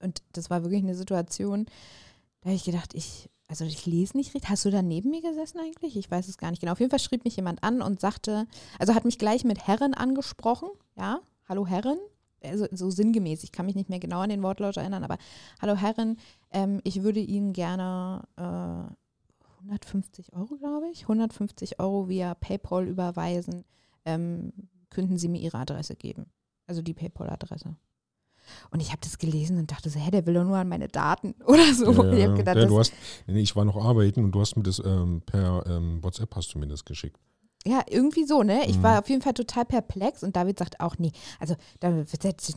Und 0.00 0.22
das 0.32 0.50
war 0.50 0.62
wirklich 0.62 0.82
eine 0.82 0.94
Situation, 0.94 1.66
da 2.40 2.50
habe 2.50 2.56
ich 2.56 2.64
gedacht, 2.64 2.92
ich, 2.94 3.30
also 3.48 3.64
ich 3.64 3.86
lese 3.86 4.16
nicht 4.16 4.34
richtig. 4.34 4.50
Hast 4.50 4.64
du 4.66 4.70
da 4.70 4.82
neben 4.82 5.10
mir 5.10 5.22
gesessen 5.22 5.58
eigentlich? 5.60 5.96
Ich 5.96 6.10
weiß 6.10 6.28
es 6.28 6.36
gar 6.36 6.50
nicht 6.50 6.60
genau. 6.60 6.72
Auf 6.72 6.80
jeden 6.80 6.90
Fall 6.90 6.98
schrieb 6.98 7.24
mich 7.24 7.36
jemand 7.36 7.62
an 7.62 7.80
und 7.80 8.00
sagte, 8.00 8.46
also 8.78 8.94
hat 8.94 9.04
mich 9.04 9.18
gleich 9.18 9.44
mit 9.44 9.66
Herren 9.66 9.94
angesprochen. 9.94 10.68
Ja, 10.96 11.20
hallo 11.48 11.66
Herren. 11.66 11.98
Also 12.42 12.66
so 12.72 12.90
sinngemäß, 12.90 13.42
ich 13.42 13.52
kann 13.52 13.64
mich 13.64 13.74
nicht 13.74 13.88
mehr 13.88 14.00
genau 14.00 14.20
an 14.20 14.28
den 14.28 14.42
Wortlaut 14.42 14.76
erinnern, 14.76 15.02
aber 15.02 15.16
hallo 15.62 15.76
Herren, 15.76 16.18
ähm, 16.50 16.82
ich 16.84 17.02
würde 17.02 17.20
Ihnen 17.20 17.54
gerne 17.54 18.28
äh, 18.36 18.94
150 19.64 20.32
Euro, 20.34 20.56
glaube 20.56 20.88
ich, 20.92 21.02
150 21.02 21.80
Euro 21.80 22.08
via 22.08 22.34
PayPal 22.34 22.86
überweisen. 22.86 23.64
Ähm, 24.04 24.52
könnten 24.90 25.16
Sie 25.18 25.28
mir 25.28 25.40
Ihre 25.40 25.58
Adresse 25.58 25.96
geben? 25.96 26.26
Also 26.66 26.82
die 26.82 26.94
PayPal-Adresse. 26.94 27.76
Und 28.70 28.80
ich 28.80 28.88
habe 28.90 29.00
das 29.02 29.18
gelesen 29.18 29.58
und 29.58 29.70
dachte 29.70 29.88
so, 29.88 29.98
hä, 29.98 30.10
der 30.10 30.26
will 30.26 30.34
doch 30.34 30.44
nur 30.44 30.58
an 30.58 30.68
meine 30.68 30.88
Daten 30.88 31.34
oder 31.46 31.72
so. 31.74 31.92
Ja, 31.92 32.12
ich 32.30 32.34
gedacht, 32.36 32.56
ja, 32.56 32.78
hast, 32.78 32.92
nee, 33.26 33.40
ich 33.40 33.56
war 33.56 33.64
noch 33.64 33.76
arbeiten 33.82 34.22
und 34.24 34.32
du 34.32 34.40
hast 34.40 34.56
mir 34.56 34.62
das 34.62 34.80
ähm, 34.84 35.22
per 35.24 35.64
ähm, 35.66 36.02
WhatsApp 36.04 36.34
hast 36.36 36.54
du 36.54 36.58
mir 36.58 36.66
das 36.66 36.84
geschickt. 36.84 37.18
ja, 37.66 37.82
irgendwie 37.88 38.24
so, 38.24 38.42
ne? 38.42 38.68
Ich 38.68 38.76
Mhm. 38.78 38.82
war 38.82 38.98
auf 38.98 39.08
jeden 39.08 39.22
Fall 39.22 39.32
total 39.32 39.64
perplex 39.64 40.22
und 40.22 40.36
David 40.36 40.58
sagt 40.58 40.80
auch, 40.80 40.98
nee, 40.98 41.12
also 41.40 41.56
da, 41.80 41.90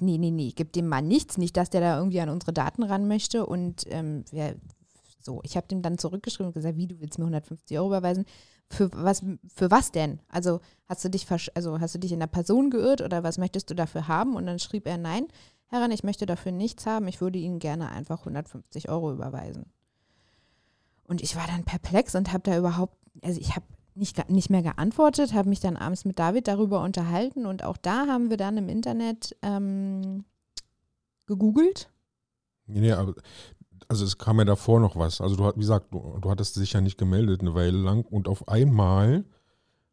nee, 0.02 0.18
nee, 0.18 0.32
nee, 0.32 0.52
gib 0.54 0.74
dem 0.74 0.88
mal 0.88 1.02
nichts, 1.02 1.38
nicht, 1.38 1.56
dass 1.56 1.70
der 1.70 1.80
da 1.80 1.98
irgendwie 1.98 2.20
an 2.20 2.28
unsere 2.30 2.52
Daten 2.52 2.84
ran 2.84 3.08
möchte 3.08 3.46
und 3.46 3.86
ähm, 3.88 4.26
ja, 4.34 4.52
so, 5.28 5.42
ich 5.44 5.58
habe 5.58 5.68
dem 5.68 5.82
dann 5.82 5.98
zurückgeschrieben 5.98 6.48
und 6.48 6.54
gesagt, 6.54 6.78
wie, 6.78 6.88
du 6.88 7.00
willst 7.02 7.20
mir 7.20 7.26
150 7.26 7.78
Euro 7.78 7.88
überweisen? 7.88 8.26
Für 8.70 8.90
was, 8.94 9.22
für 9.54 9.70
was 9.70 9.92
denn? 9.92 10.20
Also 10.30 10.62
hast 10.88 11.04
du 11.04 11.10
dich 11.10 11.28
also 11.54 11.80
hast 11.80 11.96
du 11.96 12.00
dich 12.00 12.14
in 12.14 12.20
der 12.22 12.28
Person 12.28 12.70
geirrt 12.70 13.02
oder 13.02 13.24
was 13.24 13.38
möchtest 13.38 13.70
du 13.70 13.76
dafür 13.76 14.08
haben? 14.08 14.36
Und 14.36 14.46
dann 14.46 14.58
schrieb 14.58 14.88
er, 14.88 14.98
nein, 14.98 15.28
Herren, 15.68 15.92
ich 15.92 16.04
möchte 16.04 16.26
dafür 16.26 16.54
nichts 16.54 16.86
haben, 16.86 17.10
ich 17.10 17.20
würde 17.20 17.40
Ihnen 17.40 17.60
gerne 17.60 17.90
einfach 17.90 18.20
150 18.20 18.88
Euro 18.88 19.12
überweisen. 19.12 19.66
Und 21.04 21.22
ich 21.22 21.36
war 21.36 21.46
dann 21.46 21.66
perplex 21.66 22.16
und 22.16 22.32
habe 22.32 22.44
da 22.44 22.58
überhaupt, 22.58 22.96
also 23.22 23.40
ich 23.40 23.56
habe 23.56 23.66
nicht, 23.96 24.30
nicht 24.30 24.50
mehr 24.50 24.64
geantwortet, 24.64 25.34
habe 25.34 25.50
mich 25.50 25.60
dann 25.60 25.76
abends 25.76 26.06
mit 26.06 26.20
David 26.20 26.48
darüber 26.48 26.82
unterhalten 26.82 27.46
und 27.46 27.64
auch 27.64 27.78
da 27.78 28.08
haben 28.08 28.30
wir 28.30 28.38
dann 28.38 28.58
im 28.58 28.70
Internet 28.70 29.36
ähm, 29.42 30.24
gegoogelt. 31.26 31.90
Nee, 32.68 32.92
aber 32.92 33.16
also 33.88 34.06
es 34.06 34.18
kam 34.18 34.40
ja 34.40 34.46
davor 34.46 34.80
noch 34.80 34.96
was. 34.96 35.22
Also 35.22 35.36
du 35.36 35.44
wie 35.56 35.60
gesagt, 35.60 35.94
du, 35.94 36.18
du 36.22 36.30
hattest 36.30 36.56
dich 36.58 36.74
ja 36.74 36.82
nicht 36.82 36.98
gemeldet 36.98 37.42
eine 37.42 37.56
Weile 37.56 37.78
lang 37.78 38.06
und 38.06 38.28
auf 38.28 38.48
einmal 38.48 39.26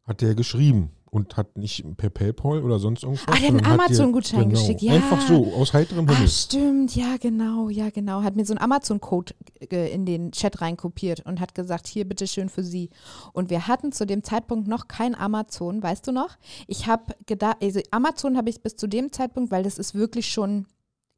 hat 0.05 0.21
der 0.21 0.35
geschrieben 0.35 0.91
und 1.15 1.37
hat 1.37 1.57
nicht 1.57 1.85
per 1.97 2.11
PayPal 2.11 2.65
oder 2.65 2.81
sonst 2.81 3.05
irgendwas. 3.05 3.25
Ah, 3.29 3.39
der 3.39 3.55
hat 3.55 3.65
einen 3.65 3.67
Amazon-Gutschein 3.67 4.49
genau, 4.49 4.61
geschickt, 4.61 4.83
ja. 4.83 4.95
Einfach 4.95 5.21
so, 5.21 5.55
aus 5.55 5.73
heiterem 5.73 6.09
Himmel. 6.09 6.25
Ah, 6.25 6.29
stimmt, 6.29 6.97
ja, 6.97 7.17
genau, 7.19 7.69
ja, 7.69 7.91
genau. 7.91 8.25
Hat 8.25 8.35
mir 8.35 8.45
so 8.45 8.53
einen 8.53 8.61
Amazon-Code 8.61 9.33
in 9.71 10.07
den 10.07 10.33
Chat 10.33 10.61
reinkopiert 10.61 11.25
und 11.25 11.39
hat 11.39 11.55
gesagt, 11.55 11.87
hier, 11.87 12.05
bitteschön 12.05 12.49
für 12.49 12.65
Sie. 12.65 12.91
Und 13.33 13.49
wir 13.49 13.69
hatten 13.69 13.93
zu 13.93 14.07
dem 14.07 14.25
Zeitpunkt 14.25 14.67
noch 14.67 14.89
kein 14.89 15.15
Amazon, 15.15 15.81
weißt 15.81 16.05
du 16.09 16.11
noch? 16.11 16.31
Ich 16.67 16.89
habe 16.89 17.15
gedacht, 17.27 17.59
also 17.63 17.81
Amazon 17.93 18.37
habe 18.37 18.51
ich 18.51 18.61
bis 18.61 18.75
zu 18.75 18.89
dem 18.89 19.13
Zeitpunkt, 19.13 19.53
weil 19.53 19.63
das 19.63 19.79
ist 19.79 19.95
wirklich 19.95 20.29
schon, 20.29 20.67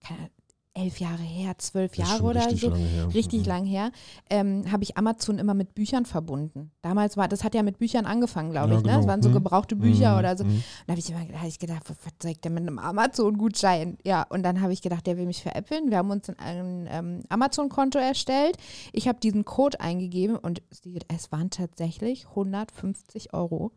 keine, 0.01 0.29
elf 0.77 1.01
Jahre 1.01 1.23
her, 1.23 1.57
zwölf 1.59 1.97
Jahre 1.97 2.23
oder 2.23 2.55
so, 2.55 2.69
lang 2.69 3.09
richtig 3.15 3.41
mhm. 3.41 3.47
lang 3.47 3.65
her, 3.65 3.91
ähm, 4.29 4.71
habe 4.71 4.83
ich 4.83 4.97
Amazon 4.97 5.39
immer 5.39 5.55
mit 5.55 5.75
Büchern 5.75 6.05
verbunden. 6.05 6.71
Damals 6.83 7.17
war, 7.17 7.29
das 7.29 7.43
hat 7.45 7.55
ja 7.55 7.63
mit 7.63 7.79
Büchern 7.79 8.05
angefangen, 8.05 8.51
glaube 8.51 8.73
Ja, 8.73 8.79
ich. 8.79 8.83
Ne? 8.85 8.89
genau. 8.91 8.99
Das 8.99 9.07
waren 9.09 9.23
so 9.23 9.31
Mhm. 9.31 9.35
gebrauchte 9.35 9.75
Bücher 9.77 10.13
Mhm. 10.13 10.19
oder 10.19 10.37
so. 10.37 10.45
Mhm. 10.45 10.63
Da 10.87 10.93
habe 10.93 11.01
ich 11.01 11.11
immer 11.11 11.21
hab 11.41 11.49
ich 11.49 11.59
gedacht, 11.59 11.83
was, 11.89 12.31
ich 12.31 12.41
denn 12.41 12.55
mit 12.55 12.63
einem 12.63 12.79
Amazon-Gutschein? 12.79 13.97
Ja, 14.05 14.25
und 14.29 14.43
dann 14.43 14.61
habe 14.61 14.73
ich 14.73 14.83
gedacht, 14.83 15.07
der 15.07 15.17
will 15.17 15.27
mich 15.27 15.43
veräppeln. 15.43 15.91
Wir 15.91 15.99
haben 15.99 16.11
uns 16.11 16.29
ein, 16.29 16.87
ähm, 16.91 17.21
Amazon-Konto 17.29 17.99
erstellt. 17.99 18.59
Ich 18.93 19.09
habe 19.09 19.19
diesen 19.19 19.45
Code 19.45 19.81
eingegeben 19.81 20.37
und 20.37 20.63
es 21.09 21.33
waren 21.33 21.51
tatsächlich 21.51 22.27
150 22.29 23.33
Euro 23.33 23.73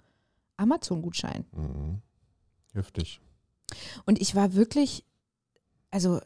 Amazon-Gutschein. 0.58 1.46
Mhm. 1.56 2.02
Heftig. 2.74 3.22
Und 4.06 4.20
ich 4.22 4.36
war 4.36 4.54
wirklich, 4.54 5.06
also, 5.92 6.20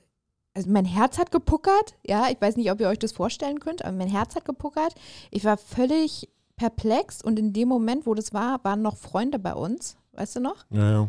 also 0.54 0.70
mein 0.70 0.86
Herz 0.86 1.18
hat 1.18 1.32
gepuckert. 1.32 1.96
Ja, 2.06 2.30
ich 2.30 2.40
weiß 2.40 2.58
nicht, 2.58 2.72
ob 2.72 2.80
ihr 2.80 2.88
euch 2.88 3.00
das 3.00 3.12
vorstellen 3.12 3.60
könnt, 3.60 3.84
aber 3.84 3.96
mein 3.96 4.10
Herz 4.10 4.36
hat 4.36 4.46
gepuckert. 4.46 4.94
Ich 5.32 5.44
war 5.46 5.58
völlig 5.58 6.30
perplex 6.56 7.22
und 7.22 7.40
in 7.40 7.54
dem 7.54 7.68
Moment, 7.68 8.06
wo 8.06 8.14
das 8.14 8.34
war, 8.34 8.64
waren 8.64 8.82
noch 8.82 8.98
Freunde 8.98 9.40
bei 9.40 9.54
uns, 9.54 9.98
weißt 10.14 10.38
du 10.38 10.40
noch? 10.40 10.66
Ja, 10.70 10.92
ja. 10.92 11.08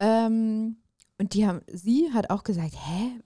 Ähm, 0.00 0.76
und 1.18 1.34
die 1.34 1.46
haben, 1.46 1.60
sie 1.72 2.12
hat 2.12 2.30
auch 2.30 2.42
gesagt, 2.42 2.74
hä, 2.74 3.20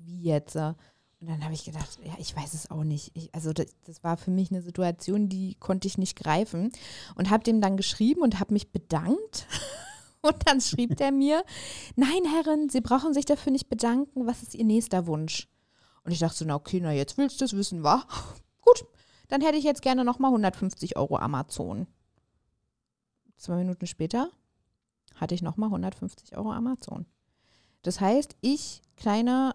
wie 0.00 0.22
jetzt? 0.22 0.56
Und 0.56 0.76
dann 1.20 1.42
habe 1.44 1.54
ich 1.54 1.64
gedacht, 1.64 1.98
ja, 2.04 2.12
ich 2.18 2.36
weiß 2.36 2.52
es 2.54 2.70
auch 2.70 2.84
nicht. 2.84 3.12
Ich, 3.14 3.34
also 3.34 3.52
das, 3.52 3.66
das 3.86 4.04
war 4.04 4.16
für 4.16 4.30
mich 4.30 4.50
eine 4.50 4.60
Situation, 4.60 5.28
die 5.28 5.54
konnte 5.58 5.88
ich 5.88 5.96
nicht 5.96 6.16
greifen. 6.16 6.72
Und 7.14 7.30
habe 7.30 7.44
dem 7.44 7.60
dann 7.60 7.76
geschrieben 7.76 8.20
und 8.20 8.38
habe 8.38 8.52
mich 8.52 8.70
bedankt. 8.70 9.46
Und 10.26 10.36
dann 10.46 10.60
schrieb 10.60 10.96
der 10.96 11.12
mir, 11.12 11.44
nein, 11.94 12.24
Herren, 12.24 12.68
Sie 12.68 12.80
brauchen 12.80 13.14
sich 13.14 13.24
dafür 13.24 13.52
nicht 13.52 13.68
bedanken. 13.68 14.26
Was 14.26 14.42
ist 14.42 14.54
Ihr 14.54 14.64
nächster 14.64 15.06
Wunsch? 15.06 15.48
Und 16.04 16.12
ich 16.12 16.18
dachte 16.18 16.36
so, 16.36 16.44
na 16.44 16.54
okay, 16.54 16.80
na 16.80 16.92
jetzt 16.92 17.18
willst 17.18 17.40
du 17.40 17.44
es 17.44 17.56
wissen, 17.56 17.82
wa? 17.82 18.04
Gut, 18.62 18.84
dann 19.28 19.40
hätte 19.40 19.56
ich 19.58 19.64
jetzt 19.64 19.82
gerne 19.82 20.04
nochmal 20.04 20.30
150 20.30 20.96
Euro 20.96 21.16
Amazon. 21.16 21.86
Zwei 23.36 23.56
Minuten 23.56 23.86
später 23.86 24.30
hatte 25.14 25.34
ich 25.34 25.42
nochmal 25.42 25.68
150 25.68 26.36
Euro 26.36 26.52
Amazon. 26.52 27.06
Das 27.82 28.00
heißt, 28.00 28.36
ich, 28.40 28.82
kleine, 28.96 29.54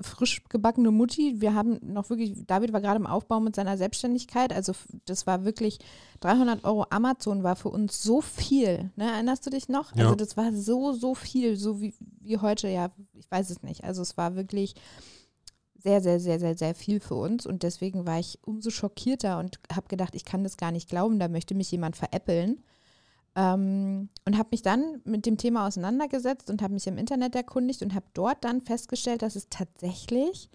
frisch 0.00 0.42
gebackene 0.48 0.90
Mutti, 0.90 1.40
wir 1.40 1.54
haben 1.54 1.78
noch 1.82 2.10
wirklich, 2.10 2.34
David 2.46 2.72
war 2.72 2.80
gerade 2.80 2.98
im 2.98 3.06
Aufbau 3.06 3.40
mit 3.40 3.56
seiner 3.56 3.76
Selbstständigkeit, 3.76 4.52
also 4.52 4.72
das 5.04 5.26
war 5.26 5.44
wirklich, 5.44 5.78
300 6.20 6.64
Euro 6.64 6.86
Amazon 6.90 7.42
war 7.42 7.56
für 7.56 7.68
uns 7.68 8.02
so 8.02 8.20
viel, 8.20 8.90
ne? 8.96 9.10
erinnerst 9.12 9.46
du 9.46 9.50
dich 9.50 9.68
noch? 9.68 9.94
Ja. 9.94 10.04
Also 10.04 10.14
das 10.14 10.36
war 10.36 10.52
so, 10.52 10.92
so 10.92 11.14
viel, 11.14 11.56
so 11.56 11.80
wie, 11.80 11.94
wie 12.20 12.38
heute, 12.38 12.68
ja, 12.68 12.90
ich 13.14 13.30
weiß 13.30 13.50
es 13.50 13.62
nicht. 13.62 13.84
Also 13.84 14.02
es 14.02 14.16
war 14.16 14.36
wirklich 14.36 14.74
sehr, 15.78 16.00
sehr, 16.00 16.18
sehr, 16.18 16.40
sehr, 16.40 16.56
sehr 16.56 16.74
viel 16.74 17.00
für 17.00 17.14
uns 17.14 17.46
und 17.46 17.62
deswegen 17.62 18.06
war 18.06 18.18
ich 18.18 18.38
umso 18.42 18.70
schockierter 18.70 19.38
und 19.38 19.60
habe 19.72 19.88
gedacht, 19.88 20.14
ich 20.14 20.24
kann 20.24 20.42
das 20.42 20.56
gar 20.56 20.72
nicht 20.72 20.88
glauben, 20.88 21.18
da 21.18 21.28
möchte 21.28 21.54
mich 21.54 21.70
jemand 21.70 21.96
veräppeln. 21.96 22.64
Ähm, 23.36 24.08
und 24.24 24.38
habe 24.38 24.48
mich 24.50 24.62
dann 24.62 25.00
mit 25.04 25.26
dem 25.26 25.36
Thema 25.36 25.66
auseinandergesetzt 25.66 26.50
und 26.50 26.62
habe 26.62 26.74
mich 26.74 26.86
im 26.86 26.98
Internet 26.98 27.34
erkundigt 27.34 27.82
und 27.82 27.94
habe 27.94 28.06
dort 28.14 28.42
dann 28.44 28.62
festgestellt, 28.62 29.22
dass 29.22 29.36
es 29.36 29.48
tatsächlich 29.50 30.50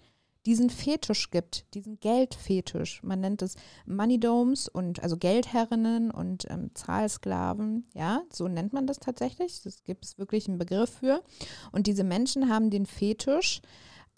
diesen 0.46 0.70
Fetisch 0.70 1.30
gibt, 1.30 1.72
diesen 1.74 2.00
Geldfetisch. 2.00 3.02
Man 3.02 3.20
nennt 3.20 3.42
es 3.42 3.54
Money 3.86 4.18
Domes 4.18 4.68
und 4.68 5.02
also 5.02 5.16
Geldherrinnen 5.16 6.10
und 6.10 6.50
ähm, 6.50 6.70
Zahlsklaven. 6.74 7.86
Ja, 7.94 8.22
so 8.32 8.48
nennt 8.48 8.72
man 8.72 8.86
das 8.86 8.98
tatsächlich. 8.98 9.62
Das 9.62 9.84
gibt 9.84 10.04
es 10.04 10.18
wirklich 10.18 10.48
einen 10.48 10.58
Begriff 10.58 10.90
für. 10.98 11.22
Und 11.70 11.86
diese 11.86 12.04
Menschen 12.04 12.48
haben 12.48 12.70
den 12.70 12.86
Fetisch, 12.86 13.62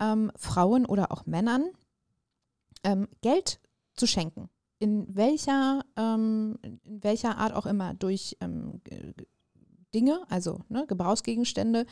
ähm, 0.00 0.32
Frauen 0.36 0.86
oder 0.86 1.12
auch 1.12 1.26
Männern 1.26 1.66
ähm, 2.84 3.08
Geld 3.20 3.60
zu 3.94 4.06
schenken. 4.06 4.48
In 4.84 5.16
welcher, 5.16 5.82
ähm, 5.96 6.58
in 6.62 7.02
welcher 7.02 7.38
Art 7.38 7.54
auch 7.54 7.64
immer, 7.64 7.94
durch 7.94 8.36
ähm, 8.42 8.82
Dinge, 9.94 10.20
also 10.28 10.60
ne, 10.68 10.84
Gebrauchsgegenstände, 10.86 11.86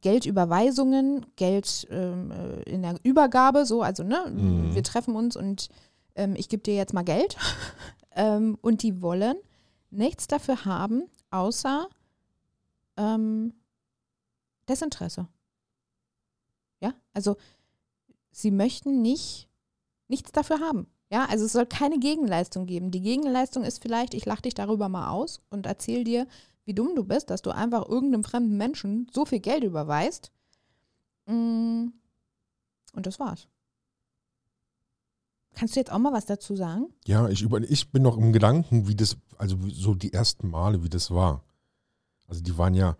Geldüberweisungen, 0.00 1.26
Geld 1.36 1.86
ähm, 1.90 2.30
äh, 2.30 2.62
in 2.62 2.80
der 2.80 2.94
Übergabe, 3.02 3.66
so, 3.66 3.82
also 3.82 4.02
ne, 4.02 4.24
Mhm. 4.30 4.74
wir 4.74 4.82
treffen 4.82 5.14
uns 5.14 5.36
und 5.36 5.68
ähm, 6.14 6.34
ich 6.38 6.48
gebe 6.48 6.62
dir 6.62 6.74
jetzt 6.74 6.94
mal 6.94 7.04
Geld. 7.04 7.36
ähm, 8.12 8.56
und 8.62 8.82
die 8.82 9.02
wollen 9.02 9.36
nichts 9.90 10.26
dafür 10.26 10.64
haben, 10.64 11.02
außer 11.30 11.86
ähm, 12.96 13.52
Desinteresse. 14.70 15.28
Ja, 16.80 16.94
also 17.12 17.36
sie 18.30 18.50
möchten 18.50 19.02
nicht 19.02 19.50
nichts 20.08 20.32
dafür 20.32 20.60
haben. 20.60 20.86
Ja, 21.10 21.26
also 21.26 21.44
es 21.44 21.52
soll 21.52 21.66
keine 21.66 21.98
Gegenleistung 21.98 22.66
geben. 22.66 22.90
Die 22.90 23.02
Gegenleistung 23.02 23.62
ist 23.62 23.82
vielleicht, 23.82 24.14
ich 24.14 24.24
lache 24.26 24.42
dich 24.42 24.54
darüber 24.54 24.88
mal 24.88 25.10
aus 25.10 25.40
und 25.50 25.66
erzähle 25.66 26.04
dir, 26.04 26.26
wie 26.64 26.74
dumm 26.74 26.94
du 26.96 27.04
bist, 27.04 27.30
dass 27.30 27.42
du 27.42 27.50
einfach 27.50 27.86
irgendeinem 27.88 28.24
fremden 28.24 28.56
Menschen 28.56 29.06
so 29.12 29.24
viel 29.24 29.40
Geld 29.40 29.64
überweist. 29.64 30.32
Mm, 31.26 31.88
Und 32.94 33.06
das 33.06 33.20
war's. 33.20 33.46
Kannst 35.54 35.76
du 35.76 35.80
jetzt 35.80 35.92
auch 35.92 35.98
mal 35.98 36.12
was 36.12 36.26
dazu 36.26 36.56
sagen? 36.56 36.88
Ja, 37.06 37.28
ich, 37.28 37.42
über, 37.42 37.60
ich 37.60 37.92
bin 37.92 38.02
noch 38.02 38.16
im 38.16 38.32
Gedanken, 38.32 38.88
wie 38.88 38.96
das, 38.96 39.16
also 39.38 39.56
so 39.68 39.94
die 39.94 40.12
ersten 40.12 40.48
Male, 40.50 40.82
wie 40.82 40.88
das 40.88 41.10
war. 41.12 41.44
Also 42.26 42.42
die 42.42 42.58
waren 42.58 42.74
ja, 42.74 42.96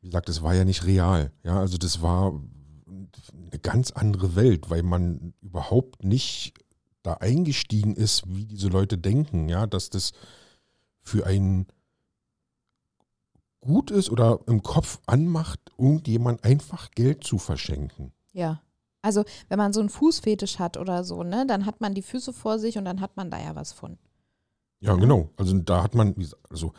wie 0.00 0.08
gesagt, 0.08 0.28
das 0.28 0.42
war 0.42 0.54
ja 0.54 0.64
nicht 0.64 0.84
real. 0.86 1.30
Ja, 1.44 1.60
also 1.60 1.78
das 1.78 2.02
war 2.02 2.40
eine 2.86 3.58
ganz 3.60 3.92
andere 3.92 4.34
Welt, 4.34 4.70
weil 4.70 4.82
man 4.82 5.34
überhaupt 5.40 6.02
nicht 6.02 6.54
da 7.06 7.14
eingestiegen 7.14 7.94
ist, 7.94 8.22
wie 8.26 8.44
diese 8.44 8.68
Leute 8.68 8.98
denken, 8.98 9.48
ja, 9.48 9.66
dass 9.66 9.90
das 9.90 10.12
für 11.02 11.24
einen 11.26 11.66
gut 13.60 13.90
ist 13.90 14.10
oder 14.10 14.40
im 14.46 14.62
Kopf 14.62 15.00
anmacht, 15.06 15.60
irgendjemand 15.78 16.44
einfach 16.44 16.90
Geld 16.92 17.24
zu 17.24 17.38
verschenken. 17.38 18.12
Ja. 18.32 18.60
Also, 19.02 19.24
wenn 19.48 19.58
man 19.58 19.72
so 19.72 19.80
einen 19.80 19.88
Fußfetisch 19.88 20.58
hat 20.58 20.76
oder 20.76 21.04
so, 21.04 21.22
ne, 21.22 21.46
dann 21.46 21.64
hat 21.66 21.80
man 21.80 21.94
die 21.94 22.02
Füße 22.02 22.32
vor 22.32 22.58
sich 22.58 22.76
und 22.78 22.84
dann 22.84 23.00
hat 23.00 23.16
man 23.16 23.30
da 23.30 23.40
ja 23.40 23.54
was 23.54 23.72
von. 23.72 23.98
Ja, 24.80 24.92
Ja. 24.94 24.96
genau. 24.98 25.30
Also 25.36 25.56
da 25.58 25.82
hat 25.82 25.94
man, 25.94 26.14
also 26.50 26.72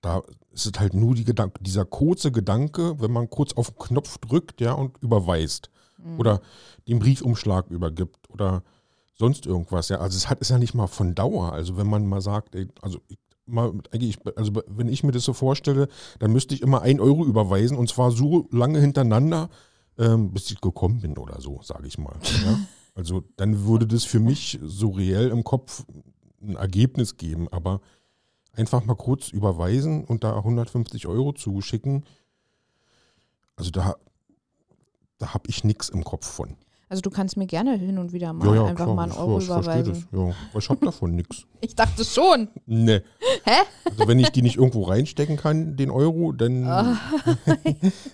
da 0.00 0.22
ist 0.52 0.66
es 0.66 0.72
halt 0.78 0.94
nur 0.94 1.14
die 1.16 1.24
Gedanke, 1.24 1.62
dieser 1.62 1.84
kurze 1.84 2.30
Gedanke, 2.30 3.00
wenn 3.00 3.10
man 3.12 3.28
kurz 3.28 3.52
auf 3.54 3.70
den 3.72 3.78
Knopf 3.78 4.18
drückt, 4.18 4.60
ja, 4.60 4.72
und 4.72 4.96
überweist 5.02 5.70
Mhm. 5.98 6.20
oder 6.20 6.40
den 6.86 7.00
Briefumschlag 7.00 7.68
übergibt 7.70 8.30
oder 8.30 8.62
sonst 9.18 9.46
irgendwas, 9.46 9.88
ja. 9.88 9.98
Also 9.98 10.16
es 10.16 10.30
hat 10.30 10.40
ist 10.40 10.50
ja 10.50 10.58
nicht 10.58 10.74
mal 10.74 10.86
von 10.86 11.14
Dauer. 11.14 11.52
Also 11.52 11.76
wenn 11.76 11.88
man 11.88 12.06
mal 12.06 12.20
sagt, 12.20 12.54
ey, 12.54 12.68
also 12.82 13.00
mal 13.46 13.72
also 14.36 14.62
wenn 14.66 14.88
ich 14.88 15.02
mir 15.02 15.12
das 15.12 15.24
so 15.24 15.32
vorstelle, 15.32 15.88
dann 16.18 16.32
müsste 16.32 16.54
ich 16.54 16.62
immer 16.62 16.82
ein 16.82 17.00
Euro 17.00 17.24
überweisen 17.24 17.76
und 17.76 17.88
zwar 17.88 18.10
so 18.10 18.48
lange 18.50 18.80
hintereinander, 18.80 19.48
ähm, 19.98 20.32
bis 20.32 20.50
ich 20.50 20.60
gekommen 20.60 21.00
bin 21.00 21.18
oder 21.18 21.40
so, 21.40 21.60
sage 21.62 21.86
ich 21.86 21.98
mal. 21.98 22.16
Ja? 22.44 22.58
Also 22.94 23.22
dann 23.36 23.64
würde 23.64 23.86
das 23.86 24.02
für 24.02 24.18
mich 24.18 24.58
so 24.60 24.90
reell 24.90 25.28
im 25.28 25.44
Kopf 25.44 25.84
ein 26.42 26.56
Ergebnis 26.56 27.16
geben, 27.16 27.46
aber 27.52 27.80
einfach 28.54 28.84
mal 28.84 28.96
kurz 28.96 29.28
überweisen 29.28 30.04
und 30.04 30.24
da 30.24 30.36
150 30.36 31.06
Euro 31.06 31.32
zuschicken, 31.32 32.04
also 33.54 33.70
da, 33.70 33.94
da 35.18 35.32
habe 35.32 35.48
ich 35.48 35.62
nichts 35.62 35.90
im 35.90 36.02
Kopf 36.02 36.26
von. 36.26 36.56
Also 36.88 37.02
du 37.02 37.10
kannst 37.10 37.36
mir 37.36 37.46
gerne 37.46 37.76
hin 37.76 37.98
und 37.98 38.12
wieder 38.12 38.32
mal 38.32 38.66
einfach 38.66 38.86
mal 38.94 39.02
einen 39.04 39.12
ich- 39.12 39.18
Euro 39.18 39.38
ich 39.38 39.44
überweisen. 39.46 40.06
das. 40.10 40.20
Ja, 40.20 40.58
ich 40.58 40.68
habe 40.70 40.84
davon 40.84 41.14
nichts. 41.14 41.44
Ich 41.60 41.74
dachte 41.74 42.04
schon. 42.04 42.48
Ne. 42.66 43.02
Hä? 43.44 43.60
Also 43.84 44.06
wenn 44.06 44.18
ich 44.20 44.30
die 44.30 44.42
nicht 44.42 44.56
irgendwo 44.56 44.84
reinstecken 44.84 45.36
kann, 45.36 45.76
den 45.76 45.90
Euro, 45.90 46.30
dann, 46.32 46.64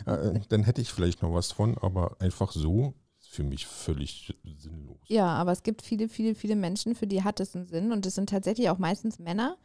äh, 0.07 0.41
dann 0.49 0.63
hätte 0.65 0.81
ich 0.81 0.91
vielleicht 0.91 1.23
noch 1.23 1.35
was 1.35 1.53
von, 1.53 1.77
aber 1.79 2.17
einfach 2.21 2.53
so 2.53 2.95
ist 3.21 3.29
für 3.31 3.45
mich 3.45 3.67
völlig 3.67 4.35
sinnlos. 4.59 4.97
Ja, 5.09 5.27
aber 5.27 5.53
es 5.53 5.63
gibt 5.63 5.83
viele, 5.83 6.09
viele, 6.09 6.35
viele 6.35 6.57
Menschen, 6.57 6.95
für 6.95 7.07
die 7.07 7.23
hat 7.23 7.39
es 7.41 7.55
einen 7.55 7.67
Sinn 7.67 7.93
und 7.93 8.07
es 8.07 8.15
sind 8.15 8.31
tatsächlich 8.31 8.71
auch 8.71 8.79
meistens 8.79 9.19
Männer. 9.19 9.57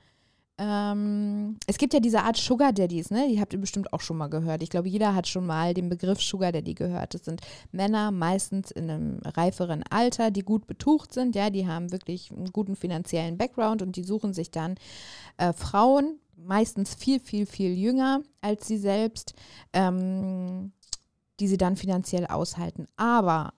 Ähm, 0.61 1.57
es 1.67 1.77
gibt 1.77 1.93
ja 1.93 2.01
diese 2.01 2.21
Art 2.21 2.35
Sugar 2.35 2.73
Daddies, 2.73 3.11
ne? 3.11 3.27
Die 3.29 3.39
habt 3.39 3.53
ihr 3.53 3.61
bestimmt 3.61 3.93
auch 3.93 4.01
schon 4.01 4.17
mal 4.17 4.27
gehört. 4.27 4.61
Ich 4.61 4.69
glaube, 4.69 4.89
jeder 4.89 5.15
hat 5.15 5.25
schon 5.25 5.45
mal 5.45 5.73
den 5.73 5.87
Begriff 5.87 6.21
Sugar 6.21 6.51
Daddy 6.51 6.73
gehört. 6.73 7.13
Das 7.13 7.23
sind 7.23 7.39
Männer 7.71 8.11
meistens 8.11 8.69
in 8.71 8.89
einem 8.89 9.19
reiferen 9.23 9.83
Alter, 9.89 10.31
die 10.31 10.41
gut 10.41 10.67
betucht 10.67 11.13
sind, 11.13 11.33
ja, 11.35 11.49
die 11.49 11.65
haben 11.65 11.93
wirklich 11.93 12.29
einen 12.31 12.51
guten 12.51 12.75
finanziellen 12.75 13.37
Background 13.37 13.81
und 13.81 13.95
die 13.95 14.03
suchen 14.03 14.33
sich 14.33 14.51
dann 14.51 14.75
äh, 15.37 15.53
Frauen, 15.53 16.19
meistens 16.35 16.93
viel, 16.93 17.19
viel, 17.21 17.45
viel 17.45 17.73
jünger 17.73 18.21
als 18.41 18.67
sie 18.67 18.77
selbst, 18.77 19.33
ähm, 19.73 20.73
die 21.39 21.47
sie 21.47 21.57
dann 21.57 21.77
finanziell 21.77 22.25
aushalten. 22.27 22.85
Aber 22.97 23.53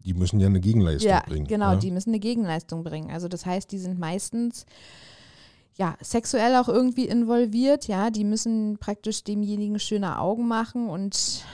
Die 0.00 0.14
müssen 0.14 0.40
ja 0.40 0.46
eine 0.46 0.60
Gegenleistung 0.60 1.10
ja, 1.10 1.22
bringen. 1.26 1.46
genau, 1.46 1.72
ja? 1.72 1.76
die 1.76 1.90
müssen 1.90 2.10
eine 2.10 2.18
Gegenleistung 2.18 2.82
bringen. 2.82 3.10
Also 3.10 3.28
das 3.28 3.44
heißt, 3.44 3.70
die 3.72 3.78
sind 3.78 3.98
meistens 3.98 4.64
ja 5.76 5.96
sexuell 6.00 6.56
auch 6.56 6.68
irgendwie 6.68 7.06
involviert. 7.06 7.86
Ja, 7.86 8.10
die 8.10 8.24
müssen 8.24 8.78
praktisch 8.78 9.24
demjenigen 9.24 9.78
schöne 9.78 10.18
Augen 10.18 10.48
machen 10.48 10.88
und 10.88 11.44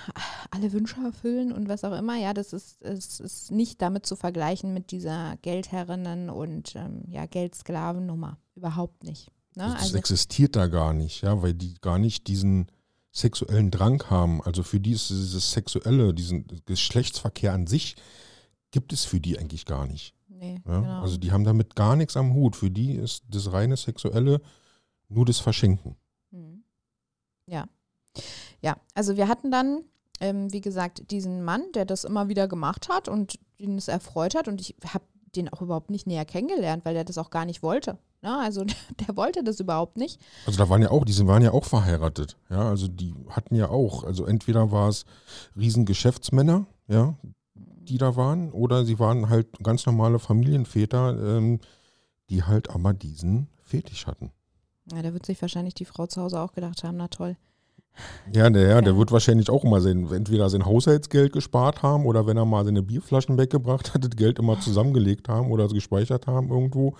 alle 0.50 0.72
Wünsche 0.72 1.00
erfüllen 1.02 1.52
und 1.52 1.68
was 1.68 1.84
auch 1.84 1.96
immer. 1.96 2.16
Ja, 2.16 2.32
das 2.32 2.52
ist, 2.52 2.80
es 2.82 3.20
ist 3.20 3.50
nicht 3.50 3.82
damit 3.82 4.06
zu 4.06 4.16
vergleichen 4.16 4.72
mit 4.72 4.90
dieser 4.90 5.36
Geldherrinnen 5.42 6.30
und 6.30 6.74
ähm, 6.76 7.02
ja 7.08 7.26
Geldsklavennummer 7.26 8.38
überhaupt 8.54 9.04
nicht. 9.04 9.28
Ne? 9.56 9.64
Das 9.64 9.82
Also 9.82 9.96
existiert 9.98 10.56
da 10.56 10.68
gar 10.68 10.92
nicht, 10.92 11.22
ja, 11.22 11.42
weil 11.42 11.54
die 11.54 11.74
gar 11.80 11.98
nicht 11.98 12.26
diesen 12.28 12.66
sexuellen 13.10 13.70
Drang 13.70 14.02
haben. 14.08 14.42
Also 14.42 14.62
für 14.62 14.80
die 14.80 14.92
ist 14.92 15.10
dieses 15.10 15.50
sexuelle, 15.52 16.14
diesen 16.14 16.46
Geschlechtsverkehr 16.64 17.52
an 17.52 17.66
sich, 17.66 17.96
gibt 18.70 18.92
es 18.92 19.04
für 19.04 19.20
die 19.20 19.38
eigentlich 19.38 19.66
gar 19.66 19.86
nicht. 19.86 20.14
Nee, 20.42 20.60
Ja? 20.66 20.80
genau. 20.80 21.00
Also 21.02 21.16
die 21.16 21.32
haben 21.32 21.44
damit 21.44 21.76
gar 21.76 21.96
nichts 21.96 22.16
am 22.16 22.34
Hut. 22.34 22.56
Für 22.56 22.70
die 22.70 22.94
ist 22.94 23.24
das 23.28 23.52
reine 23.52 23.76
Sexuelle 23.76 24.40
nur 25.08 25.24
das 25.24 25.38
Verschenken. 25.38 25.96
Mhm. 26.30 26.64
Ja. 27.46 27.66
Ja, 28.60 28.76
also 28.94 29.16
wir 29.16 29.28
hatten 29.28 29.50
dann, 29.50 29.84
ähm, 30.20 30.52
wie 30.52 30.60
gesagt, 30.60 31.10
diesen 31.10 31.42
Mann, 31.42 31.62
der 31.74 31.84
das 31.84 32.04
immer 32.04 32.28
wieder 32.28 32.48
gemacht 32.48 32.88
hat 32.88 33.08
und 33.08 33.38
den 33.58 33.76
es 33.78 33.88
erfreut 33.88 34.34
hat. 34.34 34.48
Und 34.48 34.60
ich 34.60 34.76
habe 34.86 35.04
den 35.34 35.48
auch 35.48 35.62
überhaupt 35.62 35.90
nicht 35.90 36.06
näher 36.06 36.24
kennengelernt, 36.24 36.84
weil 36.84 36.94
der 36.94 37.04
das 37.04 37.18
auch 37.18 37.30
gar 37.30 37.44
nicht 37.44 37.62
wollte. 37.62 37.98
Ne? 38.20 38.38
Also 38.38 38.64
der 39.06 39.16
wollte 39.16 39.42
das 39.42 39.60
überhaupt 39.60 39.96
nicht. 39.96 40.20
Also 40.46 40.58
da 40.58 40.68
waren 40.68 40.82
ja 40.82 40.90
auch, 40.90 41.04
diese 41.04 41.26
waren 41.26 41.42
ja 41.42 41.52
auch 41.52 41.64
verheiratet. 41.64 42.36
Ja, 42.50 42.68
also 42.68 42.88
die 42.88 43.14
hatten 43.30 43.54
ja 43.54 43.68
auch, 43.68 44.04
also 44.04 44.26
entweder 44.26 44.70
war 44.70 44.88
es 44.88 45.04
Riesengeschäftsmänner, 45.56 46.66
ja, 46.88 47.14
die 47.88 47.98
da 47.98 48.16
waren, 48.16 48.50
oder 48.52 48.84
sie 48.84 48.98
waren 48.98 49.28
halt 49.28 49.62
ganz 49.62 49.86
normale 49.86 50.18
Familienväter, 50.18 51.36
ähm, 51.36 51.60
die 52.30 52.42
halt 52.42 52.70
aber 52.70 52.94
diesen 52.94 53.48
Fetisch 53.62 54.06
hatten. 54.06 54.32
Ja, 54.92 55.02
da 55.02 55.12
wird 55.12 55.26
sich 55.26 55.40
wahrscheinlich 55.40 55.74
die 55.74 55.84
Frau 55.84 56.06
zu 56.06 56.20
Hause 56.20 56.40
auch 56.40 56.52
gedacht 56.52 56.82
haben, 56.84 56.96
na 56.96 57.08
toll. 57.08 57.36
Ja, 58.32 58.48
der, 58.48 58.68
ja, 58.68 58.80
der 58.80 58.96
wird 58.96 59.12
wahrscheinlich 59.12 59.50
auch 59.50 59.64
immer 59.64 59.80
sein, 59.80 60.10
entweder 60.10 60.48
sein 60.48 60.64
Haushaltsgeld 60.64 61.32
gespart 61.32 61.82
haben 61.82 62.06
oder 62.06 62.26
wenn 62.26 62.38
er 62.38 62.46
mal 62.46 62.64
seine 62.64 62.82
Bierflaschen 62.82 63.36
weggebracht 63.36 63.92
hat, 63.92 64.04
das 64.04 64.16
Geld 64.16 64.38
immer 64.38 64.58
zusammengelegt 64.60 65.28
haben 65.28 65.50
oder 65.50 65.68
gespeichert 65.68 66.26
haben 66.26 66.48
irgendwo 66.48 66.96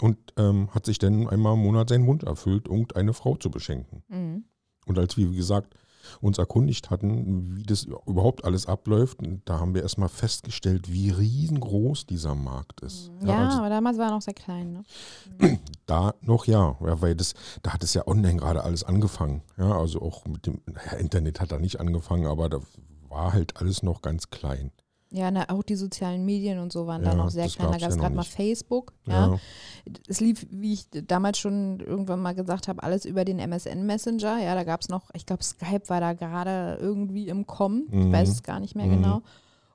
und 0.00 0.16
ähm, 0.38 0.70
hat 0.70 0.86
sich 0.86 0.98
dann 0.98 1.28
einmal 1.28 1.54
im 1.54 1.60
Monat 1.60 1.90
seinen 1.90 2.06
Wunsch 2.06 2.24
erfüllt, 2.24 2.68
irgendeine 2.68 3.12
Frau 3.12 3.36
zu 3.36 3.50
beschenken. 3.50 4.02
Mhm. 4.08 4.44
Und 4.86 4.98
als 4.98 5.16
wie 5.18 5.36
gesagt, 5.36 5.74
uns 6.20 6.38
erkundigt 6.38 6.90
hatten, 6.90 7.56
wie 7.56 7.62
das 7.62 7.84
überhaupt 8.06 8.44
alles 8.44 8.66
abläuft, 8.66 9.18
da 9.44 9.60
haben 9.60 9.74
wir 9.74 9.82
erstmal 9.82 10.08
festgestellt, 10.08 10.92
wie 10.92 11.10
riesengroß 11.10 12.06
dieser 12.06 12.34
Markt 12.34 12.80
ist. 12.80 13.10
Ja, 13.24 13.46
also 13.46 13.58
aber 13.58 13.68
damals 13.68 13.98
war 13.98 14.06
er 14.06 14.12
noch 14.12 14.22
sehr 14.22 14.34
klein. 14.34 14.84
Ne? 15.38 15.58
da 15.86 16.14
noch 16.20 16.46
ja, 16.46 16.76
ja, 16.80 17.00
weil 17.00 17.14
das, 17.14 17.34
da 17.62 17.72
hat 17.72 17.82
es 17.82 17.94
ja 17.94 18.06
online 18.06 18.36
gerade 18.36 18.64
alles 18.64 18.84
angefangen. 18.84 19.42
Ja, 19.56 19.78
also 19.78 20.02
auch 20.02 20.24
mit 20.26 20.46
dem, 20.46 20.60
naja, 20.66 20.98
Internet 20.98 21.40
hat 21.40 21.52
da 21.52 21.58
nicht 21.58 21.80
angefangen, 21.80 22.26
aber 22.26 22.48
da 22.48 22.60
war 23.08 23.32
halt 23.32 23.56
alles 23.56 23.82
noch 23.82 24.02
ganz 24.02 24.30
klein. 24.30 24.72
Ja, 25.10 25.30
na, 25.30 25.48
auch 25.48 25.62
die 25.62 25.74
sozialen 25.76 26.24
Medien 26.26 26.58
und 26.58 26.70
so 26.72 26.86
waren 26.86 27.02
da 27.02 27.12
Ja, 27.12 27.16
noch 27.16 27.30
sehr 27.30 27.48
klein. 27.48 27.72
Da 27.72 27.78
gab 27.78 27.88
es 27.88 27.96
ja 27.96 28.00
gerade 28.02 28.14
mal. 28.14 28.24
Facebook. 28.24 28.92
Ja. 29.06 29.30
Ja, 29.32 29.38
Es 30.06 30.20
lief, 30.20 30.46
wie 30.50 30.74
ich 30.74 30.86
damals 30.90 31.38
schon 31.38 31.80
irgendwann 31.80 32.20
mal 32.20 32.34
gesagt 32.34 32.68
habe, 32.68 32.82
alles 32.82 33.06
über 33.06 33.24
den 33.24 33.38
MSN 33.38 33.86
Messenger. 33.86 34.38
Ja, 34.42 34.54
da 34.54 34.64
gab 34.64 34.82
es 34.82 34.88
noch, 34.90 35.08
ich 35.14 35.24
glaube, 35.24 35.42
Skype 35.42 35.88
war 35.88 36.00
da 36.00 36.12
gerade 36.12 36.76
irgendwie 36.80 37.28
im 37.28 37.46
Kommen. 37.46 37.84
Ich 37.90 37.94
Mhm. 37.94 38.12
weiß 38.12 38.28
es 38.28 38.42
gar 38.42 38.60
nicht 38.60 38.74
mehr 38.74 38.84
Mhm. 38.86 38.90
genau. 38.90 39.22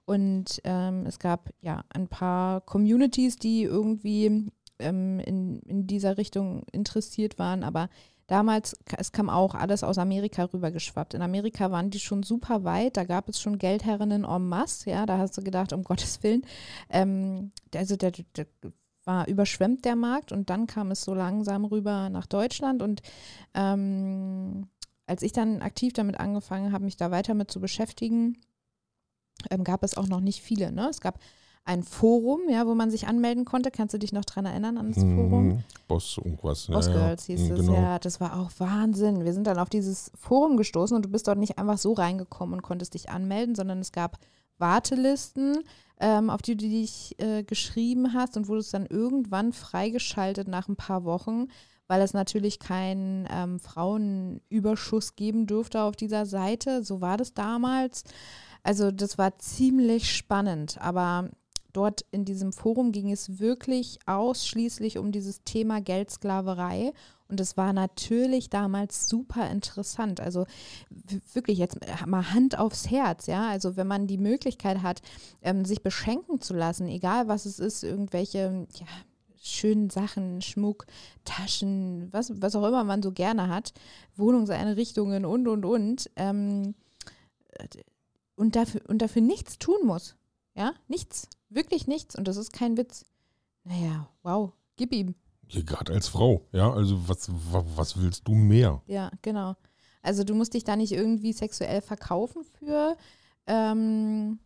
Und 0.06 0.60
ähm, 0.66 1.06
es 1.08 1.18
gab 1.18 1.50
ja 1.62 1.84
ein 1.90 2.08
paar 2.10 2.62
Communities, 2.62 3.38
die 3.38 3.64
irgendwie 3.64 4.52
ähm, 4.80 5.20
in, 5.20 5.60
in 5.62 5.88
dieser 5.88 6.18
Richtung 6.18 6.64
interessiert 6.74 7.40
waren. 7.40 7.64
Aber 7.64 7.90
damals, 8.34 8.76
es 8.98 9.12
kam 9.12 9.30
auch 9.30 9.54
alles 9.54 9.84
aus 9.84 10.00
Amerika 10.00 10.46
rübergeschwappt. 10.46 11.14
In 11.14 11.22
Amerika 11.22 11.70
waren 11.70 11.92
die 11.92 12.00
schon 12.00 12.24
super 12.24 12.64
weit. 12.64 12.98
Da 12.98 13.04
gab 13.04 13.30
es 13.30 13.40
schon 13.40 13.60
Geldherrinnen 13.60 14.24
en 14.24 14.48
masse. 14.48 14.90
Ja, 14.90 15.06
da 15.06 15.20
hast 15.20 15.38
du 15.38 15.44
gedacht, 15.44 15.72
um 15.72 15.84
Gottes 15.84 16.24
Willen. 16.24 16.42
Ähm, 16.90 17.52
also 17.76 17.96
der, 17.96 18.12
der 18.12 18.48
war 19.06 19.28
überschwemmt 19.28 19.86
der 19.86 19.96
Markt 19.96 20.32
und 20.32 20.50
dann 20.50 20.66
kam 20.66 20.90
es 20.90 21.04
so 21.04 21.14
langsam 21.14 21.66
rüber 21.66 22.10
nach 22.10 22.26
Deutschland 22.26 22.82
und 22.82 23.02
ähm, 23.54 24.68
als 25.06 25.22
ich 25.22 25.34
dann 25.34 25.62
aktiv 25.62 25.92
damit 25.92 26.20
angefangen 26.20 26.72
habe, 26.72 26.86
mich 26.86 26.96
da 26.96 27.12
weiter 27.12 27.34
mit 27.34 27.52
zu 27.52 27.60
beschäftigen, 27.60 28.38
ähm, 29.52 29.64
gab 29.66 29.84
es 29.84 29.98
auch 29.98 30.08
noch 30.08 30.22
nicht 30.22 30.42
viele. 30.42 30.72
Ne? 30.72 30.88
Es 30.90 31.02
gab 31.02 31.20
ein 31.66 31.84
Forum, 31.84 32.42
ja, 32.50 32.68
wo 32.68 32.76
man 32.76 32.92
sich 32.92 33.08
anmelden 33.08 33.46
konnte. 33.46 33.72
Kannst 33.72 33.94
du 33.94 33.98
dich 34.00 34.12
noch 34.12 34.26
dran 34.26 34.46
erinnern 34.46 34.78
an 34.78 34.92
das 34.92 35.02
Forum? 35.04 35.48
Mhm. 35.48 35.64
Boss 35.88 36.18
irgendwas. 36.18 36.68
Boss 36.68 36.88
ja, 36.88 36.94
Girls 36.94 37.26
hieß 37.26 37.40
Mhm, 37.40 37.52
es, 37.52 37.60
genau. 37.62 37.74
ja. 37.74 38.00
Das 38.00 38.20
war 38.20 38.40
auch 38.40 38.52
Wahnsinn. 38.58 39.24
Wir 39.24 39.34
sind 39.34 39.48
dann 39.48 39.58
auf 39.60 39.70
dieses 39.70 40.12
Forum 40.16 40.58
gestoßen 40.58 40.96
und 40.96 41.06
du 41.06 41.10
bist 41.10 41.28
dort 41.28 41.38
nicht 41.38 41.58
einfach 41.58 41.78
so 41.78 41.94
reingekommen 41.94 42.56
und 42.56 42.62
konntest 42.64 42.96
dich 42.96 43.10
anmelden, 43.10 43.56
sondern 43.56 43.80
es 43.80 43.92
gab 43.94 44.18
Wartelisten, 44.58 45.60
ähm, 46.00 46.30
auf 46.30 46.42
die 46.42 46.58
du 46.58 46.68
dich 46.68 47.16
äh, 47.20 47.44
geschrieben 47.44 48.14
hast 48.14 48.36
und 48.36 48.48
wurdest 48.48 48.74
dann 48.74 48.86
irgendwann 48.86 49.54
freigeschaltet 49.54 50.48
nach 50.48 50.68
ein 50.68 50.76
paar 50.76 51.06
Wochen, 51.06 51.48
weil 51.88 52.02
es 52.02 52.14
natürlich 52.14 52.60
keinen 52.60 53.28
ähm, 53.32 53.60
Frauenüberschuss 53.60 55.16
geben 55.16 55.48
durfte 55.48 55.82
auf 55.82 55.96
dieser 55.96 56.26
Seite. 56.26 56.84
So 56.84 57.02
war 57.02 57.18
das 57.18 57.34
damals. 57.34 58.04
Also 58.64 58.92
das 58.92 59.18
war 59.18 59.38
ziemlich 59.40 60.14
spannend, 60.16 60.78
aber 60.82 61.30
dort 61.74 62.06
in 62.12 62.26
diesem 62.26 62.54
Forum 62.54 62.92
ging 62.92 63.12
es 63.12 63.40
wirklich 63.40 64.00
ausschließlich 64.06 64.98
um 64.98 65.12
dieses 65.12 65.44
Thema 65.44 65.82
Geldsklaverei. 65.82 66.94
Und 67.28 67.40
es 67.40 67.58
war 67.58 67.74
natürlich 67.74 68.50
damals 68.50 69.10
super 69.10 69.50
interessant. 69.50 70.20
Also 70.20 70.46
wirklich 71.34 71.58
jetzt 71.58 71.80
mal 72.06 72.32
Hand 72.32 72.58
aufs 72.58 72.90
Herz, 72.92 73.26
ja. 73.26 73.50
Also 73.50 73.76
wenn 73.76 73.88
man 73.88 74.08
die 74.08 74.20
Möglichkeit 74.20 74.84
hat, 74.84 75.02
ähm, 75.42 75.66
sich 75.66 75.82
beschenken 75.82 76.42
zu 76.42 76.54
lassen, 76.54 76.88
egal 76.88 77.28
was 77.28 77.46
es 77.46 77.60
ist, 77.60 77.84
irgendwelche 77.84 78.68
ja, 78.76 78.86
schönen 79.42 79.90
Sachen, 79.90 80.42
Schmuck, 80.42 80.86
Taschen, 81.26 82.08
was, 82.12 82.42
was 82.42 82.56
auch 82.56 82.68
immer 82.68 82.84
man 82.84 83.02
so 83.02 83.12
gerne 83.12 83.50
hat, 83.50 83.74
Wohnungseinrichtungen 84.16 85.26
und, 85.26 85.48
und, 85.48 85.66
und. 85.66 86.10
Ähm, 86.16 86.76
und, 88.36 88.56
dafür, 88.56 88.82
und 88.88 89.02
dafür 89.02 89.22
nichts 89.22 89.60
tun 89.60 89.86
muss. 89.86 90.16
Ja, 90.56 90.74
nichts. 90.88 91.28
Wirklich 91.50 91.88
nichts. 91.88 92.16
Und 92.16 92.28
das 92.28 92.38
ist 92.38 92.54
kein 92.54 92.78
Witz. 92.78 93.06
Naja, 93.64 94.08
wow. 94.24 94.52
Gib 94.76 94.92
ihm. 94.94 95.16
Gerade 95.50 95.94
als 95.94 96.08
Frau, 96.08 96.48
ja, 96.52 96.72
also 96.72 97.08
was, 97.08 97.30
wa- 97.30 97.64
was 97.76 98.00
willst 98.02 98.28
du 98.28 98.34
mehr? 98.34 98.82
Ja, 98.88 99.12
genau. 99.22 99.56
Also 100.02 100.24
du 100.24 100.34
musst 100.36 100.54
dich 100.54 100.64
da 100.64 100.76
nicht 100.76 100.92
irgendwie 100.92 101.32
sexuell 101.34 101.82
verkaufen 101.82 102.44
für. 102.44 102.98
Ähm, 103.46 104.40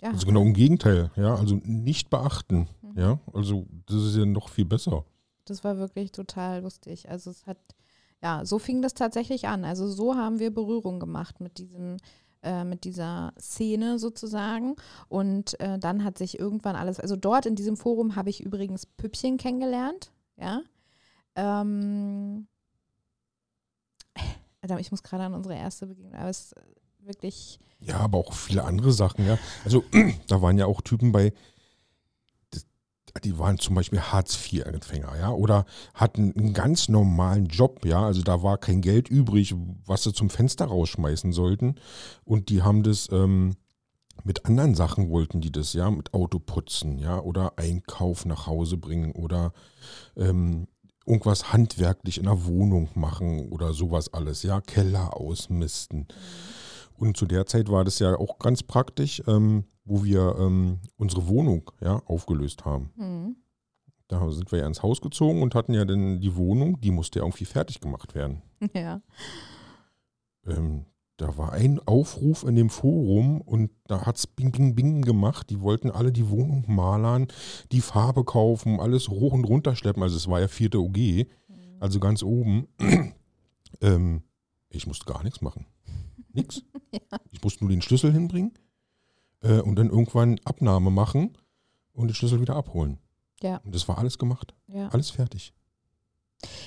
ja, 0.00 0.10
Also 0.10 0.26
genau 0.26 0.42
im 0.42 0.54
Gegenteil, 0.54 1.10
ja, 1.16 1.34
also 1.34 1.60
nicht 1.64 2.08
beachten, 2.10 2.68
Mhm. 2.82 2.98
ja, 2.98 3.18
also 3.32 3.66
das 3.86 3.96
ist 4.04 4.16
ja 4.16 4.24
noch 4.26 4.48
viel 4.48 4.64
besser. 4.64 5.04
das 5.46 5.62
war 5.64 5.76
wirklich 5.76 6.10
total 6.12 6.62
lustig. 6.62 7.10
Also 7.10 7.30
es 7.30 7.46
hat, 7.46 7.58
ja, 8.22 8.46
so 8.46 8.58
fing 8.58 8.80
das 8.80 8.94
tatsächlich 8.94 9.46
an. 9.48 9.64
Also 9.66 9.86
so 9.88 10.14
haben 10.14 10.38
wir 10.38 10.50
Berührung 10.54 10.98
gemacht 11.00 11.40
mit 11.40 11.58
diesem, 11.58 11.98
äh, 12.44 12.64
mit 12.64 12.84
dieser 12.84 13.32
Szene 13.38 13.98
sozusagen. 13.98 14.76
Und 15.08 15.58
äh, 15.60 15.78
dann 15.78 16.04
hat 16.04 16.18
sich 16.18 16.38
irgendwann 16.38 16.76
alles, 16.76 17.00
also 17.00 17.16
dort 17.16 17.46
in 17.46 17.56
diesem 17.56 17.76
Forum 17.76 18.16
habe 18.16 18.30
ich 18.30 18.42
übrigens 18.42 18.86
Püppchen 18.86 19.36
kennengelernt, 19.36 20.12
ja. 20.36 20.60
Ähm, 21.36 22.46
ich 24.78 24.90
muss 24.90 25.02
gerade 25.02 25.24
an 25.24 25.34
unsere 25.34 25.56
erste 25.56 25.86
Begegnung, 25.86 26.14
aber 26.14 26.30
es 26.30 26.52
ist 26.52 26.54
wirklich, 27.00 27.58
Ja, 27.80 27.98
aber 27.98 28.18
auch 28.18 28.32
viele 28.32 28.64
andere 28.64 28.92
Sachen, 28.92 29.26
ja. 29.26 29.38
Also 29.64 29.84
da 30.28 30.42
waren 30.42 30.58
ja 30.58 30.66
auch 30.66 30.80
Typen 30.80 31.12
bei, 31.12 31.32
die 33.22 33.38
waren 33.38 33.58
zum 33.58 33.74
Beispiel 33.74 34.00
Hartz-IV-Empfänger, 34.00 35.16
ja, 35.18 35.30
oder 35.30 35.66
hatten 35.94 36.32
einen 36.36 36.52
ganz 36.52 36.88
normalen 36.88 37.46
Job, 37.46 37.84
ja, 37.84 38.04
also 38.04 38.22
da 38.22 38.42
war 38.42 38.58
kein 38.58 38.80
Geld 38.80 39.08
übrig, 39.08 39.54
was 39.86 40.02
sie 40.02 40.12
zum 40.12 40.30
Fenster 40.30 40.66
rausschmeißen 40.66 41.32
sollten 41.32 41.76
und 42.24 42.48
die 42.48 42.62
haben 42.62 42.82
das 42.82 43.08
ähm, 43.12 43.56
mit 44.22 44.46
anderen 44.46 44.74
Sachen 44.74 45.10
wollten 45.10 45.40
die 45.40 45.50
das, 45.50 45.72
ja, 45.72 45.90
mit 45.90 46.14
Auto 46.14 46.38
putzen, 46.38 46.98
ja, 46.98 47.20
oder 47.20 47.54
Einkauf 47.56 48.24
nach 48.24 48.46
Hause 48.46 48.76
bringen 48.76 49.12
oder 49.12 49.52
ähm, 50.16 50.68
irgendwas 51.06 51.52
handwerklich 51.52 52.18
in 52.18 52.24
der 52.24 52.46
Wohnung 52.46 52.88
machen 52.94 53.48
oder 53.50 53.72
sowas 53.72 54.12
alles, 54.12 54.42
ja, 54.42 54.60
Keller 54.60 55.16
ausmisten. 55.16 56.06
Und 56.96 57.16
zu 57.16 57.26
der 57.26 57.46
Zeit 57.46 57.70
war 57.70 57.84
das 57.84 57.98
ja 57.98 58.16
auch 58.16 58.38
ganz 58.38 58.62
praktisch, 58.62 59.22
ähm, 59.26 59.64
wo 59.84 60.04
wir 60.04 60.36
ähm, 60.38 60.78
unsere 60.96 61.28
Wohnung 61.28 61.70
ja, 61.80 62.02
aufgelöst 62.06 62.64
haben. 62.64 62.90
Mhm. 62.96 63.36
Da 64.08 64.30
sind 64.30 64.52
wir 64.52 64.60
ja 64.60 64.66
ins 64.66 64.82
Haus 64.82 65.00
gezogen 65.00 65.42
und 65.42 65.54
hatten 65.54 65.74
ja 65.74 65.84
dann 65.84 66.20
die 66.20 66.36
Wohnung, 66.36 66.80
die 66.80 66.90
musste 66.90 67.18
ja 67.18 67.24
irgendwie 67.24 67.44
fertig 67.44 67.80
gemacht 67.80 68.14
werden. 68.14 68.42
Ja. 68.74 69.02
Ähm, 70.46 70.86
da 71.18 71.36
war 71.36 71.52
ein 71.52 71.80
Aufruf 71.80 72.44
in 72.44 72.56
dem 72.56 72.70
Forum 72.70 73.42
und 73.42 73.70
da 73.86 74.06
hat 74.06 74.16
es 74.16 74.26
Bing, 74.26 74.52
Bing, 74.52 74.74
Bing 74.74 75.02
gemacht. 75.02 75.50
Die 75.50 75.60
wollten 75.60 75.90
alle 75.90 76.12
die 76.12 76.30
Wohnung 76.30 76.64
malern, 76.66 77.28
die 77.72 77.82
Farbe 77.82 78.24
kaufen, 78.24 78.80
alles 78.80 79.08
hoch 79.08 79.32
und 79.32 79.44
runter 79.44 79.76
schleppen. 79.76 80.02
Also 80.02 80.16
es 80.16 80.28
war 80.28 80.40
ja 80.40 80.48
vierte 80.48 80.80
OG, 80.80 81.26
also 81.78 82.00
ganz 82.00 82.22
oben. 82.22 82.68
ähm, 83.82 84.22
ich 84.70 84.86
musste 84.86 85.04
gar 85.04 85.22
nichts 85.22 85.42
machen. 85.42 85.66
Nix. 86.32 86.62
Ja. 86.90 87.18
Ich 87.32 87.42
musste 87.42 87.64
nur 87.64 87.70
den 87.70 87.82
Schlüssel 87.82 88.12
hinbringen 88.12 88.52
äh, 89.44 89.60
und 89.60 89.76
dann 89.76 89.90
irgendwann 89.90 90.40
Abnahme 90.44 90.90
machen 90.90 91.36
und 91.92 92.08
den 92.08 92.14
Schlüssel 92.14 92.40
wieder 92.40 92.56
abholen. 92.56 92.98
Ja. 93.42 93.60
Und 93.64 93.74
das 93.74 93.86
war 93.88 93.98
alles 93.98 94.18
gemacht. 94.18 94.54
Ja. 94.66 94.88
Alles 94.88 95.10
fertig. 95.10 95.52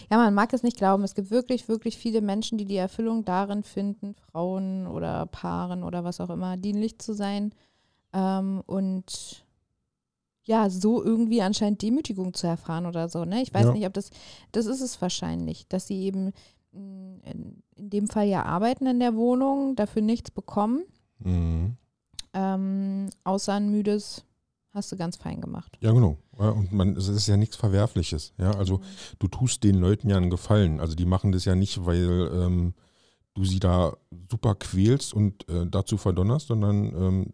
ja, 0.10 0.18
man 0.18 0.34
mag 0.34 0.54
es 0.54 0.64
nicht 0.64 0.78
glauben. 0.78 1.04
Es 1.04 1.16
gibt 1.16 1.30
wirklich, 1.32 1.68
wirklich 1.68 1.98
viele 1.98 2.22
Menschen, 2.22 2.58
die 2.58 2.66
die 2.66 2.76
Erfüllung 2.78 3.26
darin 3.26 3.64
finden, 3.64 4.16
Frauen 4.32 4.88
oder 4.88 5.26
Paaren 5.28 5.84
oder 5.84 6.04
was 6.04 6.22
auch 6.22 6.30
immer, 6.30 6.56
dienlich 6.58 7.00
zu 7.00 7.14
sein 7.14 7.54
ähm, 8.14 8.62
und 8.66 9.44
ja, 10.44 10.70
so 10.70 11.04
irgendwie 11.04 11.42
anscheinend 11.42 11.82
Demütigung 11.82 12.34
zu 12.34 12.48
erfahren 12.48 12.86
oder 12.86 13.10
so. 13.10 13.26
Ne? 13.26 13.42
Ich 13.42 13.54
weiß 13.54 13.66
Ja. 13.66 13.74
nicht, 13.74 13.86
ob 13.86 13.94
das, 13.94 14.12
das 14.54 14.66
ist 14.66 14.80
es 14.82 15.02
wahrscheinlich, 15.02 15.68
dass 15.68 15.88
sie 15.88 16.02
eben 16.04 16.32
mh, 16.72 17.18
in, 17.30 17.64
in 17.76 17.90
dem 17.90 18.08
Fall 18.08 18.28
ja 18.28 18.44
arbeiten 18.44 18.86
in 18.88 19.00
der 19.02 19.16
Wohnung, 19.16 19.76
dafür 19.76 20.02
nichts 20.02 20.32
bekommen, 20.32 20.84
Mhm. 21.20 21.67
Außer 23.28 23.54
ein 23.54 23.70
müdes, 23.70 24.24
hast 24.74 24.92
du 24.92 24.96
ganz 24.96 25.18
fein 25.18 25.42
gemacht. 25.42 25.78
Ja, 25.82 25.92
genau. 25.92 26.18
Ja, 26.40 26.50
und 26.50 26.72
man, 26.72 26.96
es 26.96 27.08
ist 27.08 27.28
ja 27.28 27.38
nichts 27.38 27.56
Verwerfliches. 27.56 28.34
Ja, 28.38 28.52
also 28.52 28.82
du 29.20 29.28
tust 29.28 29.64
den 29.64 29.76
Leuten 29.76 30.10
ja 30.10 30.18
einen 30.18 30.30
Gefallen. 30.30 30.80
Also 30.80 30.96
die 30.96 31.06
machen 31.06 31.32
das 31.32 31.46
ja 31.46 31.56
nicht, 31.56 31.86
weil 31.86 32.32
ähm, 32.34 32.74
du 33.34 33.44
sie 33.44 33.60
da 33.60 33.98
super 34.32 34.56
quälst 34.56 35.14
und 35.14 35.48
äh, 35.50 35.68
dazu 35.68 35.98
verdonnerst, 35.98 36.48
sondern 36.48 36.86
ähm, 36.96 37.34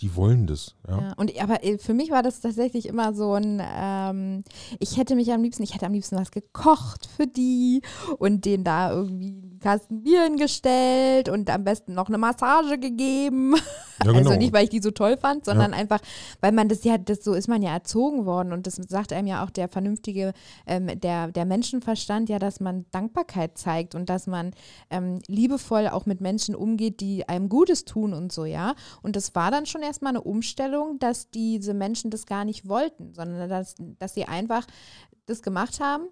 die 0.00 0.14
wollen 0.14 0.46
das. 0.46 0.76
Ja. 0.86 1.00
Ja, 1.00 1.12
und 1.16 1.32
aber 1.40 1.64
äh, 1.64 1.78
für 1.78 1.94
mich 1.94 2.10
war 2.10 2.22
das 2.22 2.40
tatsächlich 2.40 2.86
immer 2.86 3.14
so 3.14 3.32
ein, 3.32 3.62
ähm, 3.64 4.44
ich 4.78 4.98
hätte 4.98 5.16
mich 5.16 5.32
am 5.32 5.42
liebsten, 5.42 5.62
ich 5.62 5.74
hätte 5.74 5.86
am 5.86 5.92
liebsten 5.92 6.16
was 6.16 6.30
gekocht 6.30 7.06
für 7.16 7.26
die 7.26 7.80
und 8.18 8.44
denen 8.44 8.62
da 8.62 8.92
irgendwie 8.92 9.28
einen 9.28 9.58
Kasten 9.58 10.02
Bier 10.02 10.24
hingestellt 10.24 11.30
und 11.30 11.48
am 11.48 11.64
besten 11.64 11.94
noch 11.94 12.08
eine 12.08 12.18
Massage 12.18 12.78
gegeben. 12.78 13.54
Ja, 14.04 14.12
genau. 14.12 14.30
Also 14.30 14.38
nicht, 14.38 14.52
weil 14.52 14.64
ich 14.64 14.70
die 14.70 14.80
so 14.80 14.90
toll 14.90 15.16
fand, 15.16 15.44
sondern 15.44 15.72
einfach, 15.72 16.00
weil 16.40 16.52
man 16.52 16.68
das 16.68 16.84
ja, 16.84 16.98
das 16.98 17.24
so 17.24 17.34
ist 17.34 17.48
man 17.48 17.62
ja 17.62 17.72
erzogen 17.72 18.26
worden 18.26 18.52
und 18.52 18.66
das 18.66 18.76
sagt 18.76 19.12
einem 19.12 19.26
ja 19.26 19.44
auch 19.44 19.50
der 19.50 19.68
vernünftige, 19.68 20.32
ähm, 20.66 20.88
der, 21.00 21.32
der 21.32 21.44
Menschenverstand 21.44 22.28
ja, 22.28 22.38
dass 22.38 22.60
man 22.60 22.86
Dankbarkeit 22.90 23.58
zeigt 23.58 23.94
und 23.94 24.08
dass 24.10 24.26
man 24.26 24.52
ähm, 24.90 25.20
liebevoll 25.26 25.88
auch 25.88 26.06
mit 26.06 26.20
Menschen 26.20 26.54
umgeht, 26.54 27.00
die 27.00 27.28
einem 27.28 27.48
Gutes 27.48 27.84
tun 27.84 28.12
und 28.12 28.32
so, 28.32 28.44
ja. 28.44 28.74
Und 29.02 29.16
das 29.16 29.34
war 29.34 29.50
dann 29.50 29.66
schon 29.66 29.82
erstmal 29.82 30.10
eine 30.10 30.22
Umstellung, 30.22 30.98
dass 30.98 31.30
diese 31.30 31.74
Menschen 31.74 32.10
das 32.10 32.26
gar 32.26 32.44
nicht 32.44 32.68
wollten, 32.68 33.14
sondern 33.14 33.48
dass, 33.48 33.76
dass 33.98 34.14
sie 34.14 34.24
einfach 34.24 34.66
das 35.26 35.42
gemacht 35.42 35.80
haben, 35.80 36.06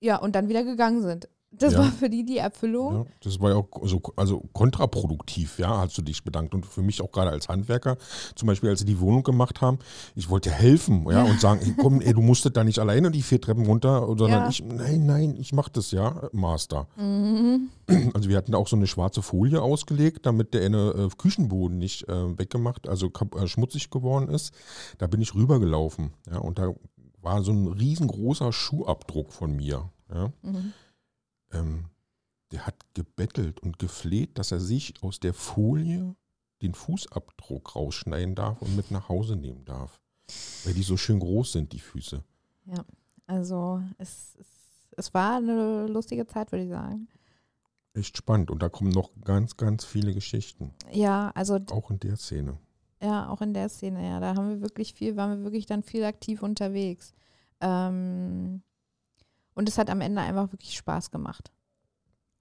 ja, 0.00 0.16
und 0.16 0.36
dann 0.36 0.48
wieder 0.48 0.64
gegangen 0.64 1.02
sind. 1.02 1.28
Das 1.58 1.72
Ja. 1.72 1.80
war 1.80 1.92
für 1.92 2.10
die 2.10 2.24
die 2.24 2.38
Erfüllung. 2.38 2.94
Ja, 2.94 3.04
das 3.22 3.40
war 3.40 3.50
ja 3.50 3.56
auch 3.56 3.68
so, 3.84 4.00
also 4.16 4.42
kontraproduktiv, 4.52 5.58
ja, 5.58 5.78
hast 5.78 5.96
du 5.98 6.02
dich 6.02 6.24
bedankt. 6.24 6.54
Und 6.54 6.66
für 6.66 6.82
mich 6.82 7.00
auch 7.00 7.10
gerade 7.12 7.30
als 7.30 7.48
Handwerker, 7.48 7.96
zum 8.34 8.46
Beispiel, 8.48 8.70
als 8.70 8.80
sie 8.80 8.84
die 8.84 8.98
Wohnung 9.00 9.22
gemacht 9.22 9.60
haben, 9.60 9.78
ich 10.14 10.28
wollte 10.30 10.50
helfen, 10.50 11.04
ja, 11.06 11.24
Ja. 11.24 11.30
und 11.30 11.40
sagen, 11.40 11.60
ey, 11.64 11.74
komm, 11.80 12.00
ey, 12.00 12.12
du 12.12 12.20
musstet 12.22 12.56
da 12.56 12.64
nicht 12.64 12.78
alleine 12.78 13.10
die 13.10 13.22
vier 13.22 13.40
Treppen 13.40 13.66
runter, 13.66 14.06
sondern 14.16 14.50
ich, 14.50 14.62
nein, 14.64 15.06
nein, 15.06 15.36
ich 15.38 15.52
mach 15.52 15.68
das, 15.68 15.90
ja, 15.90 16.28
Master. 16.32 16.86
Mhm. 16.96 17.68
Also 18.14 18.28
wir 18.28 18.36
hatten 18.36 18.52
da 18.52 18.58
auch 18.58 18.68
so 18.68 18.76
eine 18.76 18.86
schwarze 18.86 19.22
Folie 19.22 19.60
ausgelegt, 19.62 20.26
damit 20.26 20.54
der 20.54 20.64
eine 20.64 20.90
äh, 20.90 21.08
Küchenboden 21.16 21.78
nicht 21.78 22.08
äh, 22.08 22.38
weggemacht, 22.38 22.88
also 22.88 23.10
äh, 23.36 23.46
schmutzig 23.46 23.90
geworden 23.90 24.28
ist. 24.28 24.52
Da 24.98 25.06
bin 25.06 25.20
ich 25.20 25.34
rübergelaufen, 25.34 26.12
ja, 26.30 26.38
und 26.38 26.58
da 26.58 26.74
war 27.22 27.42
so 27.42 27.52
ein 27.52 27.66
riesengroßer 27.68 28.52
Schuhabdruck 28.52 29.32
von 29.32 29.54
mir, 29.56 29.90
ja. 30.12 30.32
Mhm. 30.42 30.72
Ähm, 31.54 31.86
der 32.52 32.66
hat 32.66 32.76
gebettelt 32.94 33.60
und 33.60 33.78
gefleht, 33.78 34.38
dass 34.38 34.52
er 34.52 34.60
sich 34.60 35.02
aus 35.02 35.18
der 35.18 35.34
Folie 35.34 36.14
den 36.62 36.74
Fußabdruck 36.74 37.74
rausschneiden 37.74 38.34
darf 38.34 38.62
und 38.62 38.76
mit 38.76 38.90
nach 38.90 39.08
Hause 39.08 39.36
nehmen 39.36 39.64
darf. 39.64 40.00
Weil 40.64 40.74
die 40.74 40.82
so 40.82 40.96
schön 40.96 41.18
groß 41.18 41.52
sind, 41.52 41.72
die 41.72 41.80
Füße. 41.80 42.22
Also 43.26 43.82
es, 43.98 44.36
es, 44.38 44.46
es 44.96 45.14
war 45.14 45.36
eine 45.38 45.86
lustige 45.86 46.26
Zeit, 46.26 46.52
würde 46.52 46.64
ich 46.64 46.70
sagen. 46.70 47.08
Echt 47.94 48.16
spannend. 48.16 48.50
Und 48.50 48.62
da 48.62 48.68
kommen 48.68 48.90
noch 48.90 49.10
ganz, 49.24 49.56
ganz 49.56 49.84
viele 49.84 50.14
Geschichten. 50.14 50.72
Ja, 50.92 51.30
also 51.34 51.58
Auch 51.70 51.90
in 51.90 51.98
der 52.00 52.16
Szene. 52.16 52.58
ja, 53.02 53.28
auch 53.28 53.40
in 53.40 53.52
der 53.54 53.68
Szene, 53.68 54.06
ja, 54.08 54.20
da 54.20 54.34
haben 54.34 54.48
wir 54.48 54.60
wirklich 54.60 54.94
viel, 54.94 55.16
waren 55.16 55.38
wir 55.38 55.44
wirklich 55.44 55.66
dann 55.66 55.82
viel 55.82 56.04
aktiv 56.04 56.42
unterwegs. 56.42 57.14
Ähm, 57.60 58.62
und 59.54 59.68
es 59.68 59.78
hat 59.78 59.90
am 59.90 60.00
Ende 60.00 60.20
einfach 60.20 60.52
wirklich 60.52 60.76
Spaß 60.76 61.10
gemacht. 61.10 61.52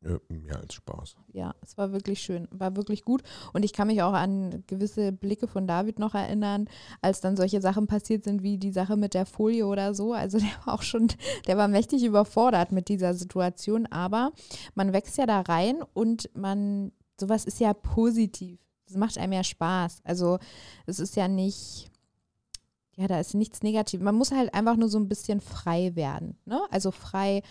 Äh, 0.03 0.19
mehr 0.27 0.59
als 0.59 0.73
Spaß. 0.73 1.15
Ja, 1.31 1.55
es 1.61 1.77
war 1.77 1.93
wirklich 1.93 2.19
schön, 2.19 2.47
war 2.51 2.75
wirklich 2.75 3.03
gut. 3.03 3.23
Und 3.53 3.63
ich 3.63 3.71
kann 3.71 3.87
mich 3.87 4.01
auch 4.01 4.13
an 4.13 4.63
gewisse 4.67 5.13
Blicke 5.13 5.47
von 5.47 5.65
David 5.65 5.97
noch 5.97 6.13
erinnern, 6.13 6.67
als 7.01 7.21
dann 7.21 7.37
solche 7.37 7.61
Sachen 7.61 7.87
passiert 7.87 8.25
sind, 8.25 8.43
wie 8.43 8.57
die 8.57 8.71
Sache 8.71 8.97
mit 8.97 9.13
der 9.13 9.25
Folie 9.25 9.65
oder 9.65 9.93
so. 9.93 10.13
Also 10.13 10.39
der 10.39 10.49
war 10.65 10.73
auch 10.73 10.81
schon, 10.81 11.07
der 11.47 11.57
war 11.57 11.67
mächtig 11.69 12.03
überfordert 12.03 12.71
mit 12.71 12.89
dieser 12.89 13.13
Situation. 13.13 13.85
Aber 13.87 14.33
man 14.75 14.91
wächst 14.91 15.17
ja 15.17 15.25
da 15.25 15.41
rein 15.41 15.81
und 15.93 16.29
man, 16.35 16.91
sowas 17.17 17.45
ist 17.45 17.59
ja 17.61 17.73
positiv. 17.73 18.59
Das 18.87 18.97
macht 18.97 19.17
einem 19.17 19.33
ja 19.33 19.43
Spaß. 19.43 20.01
Also 20.03 20.37
es 20.85 20.99
ist 20.99 21.15
ja 21.15 21.29
nicht, 21.29 21.89
ja, 22.95 23.07
da 23.07 23.19
ist 23.19 23.33
nichts 23.33 23.63
negativ. 23.63 24.01
Man 24.01 24.15
muss 24.15 24.31
halt 24.31 24.53
einfach 24.53 24.75
nur 24.75 24.89
so 24.89 24.99
ein 24.99 25.09
bisschen 25.09 25.41
frei 25.41 25.95
werden. 25.95 26.37
Ne? 26.45 26.61
Also 26.69 26.91
frei 26.91 27.41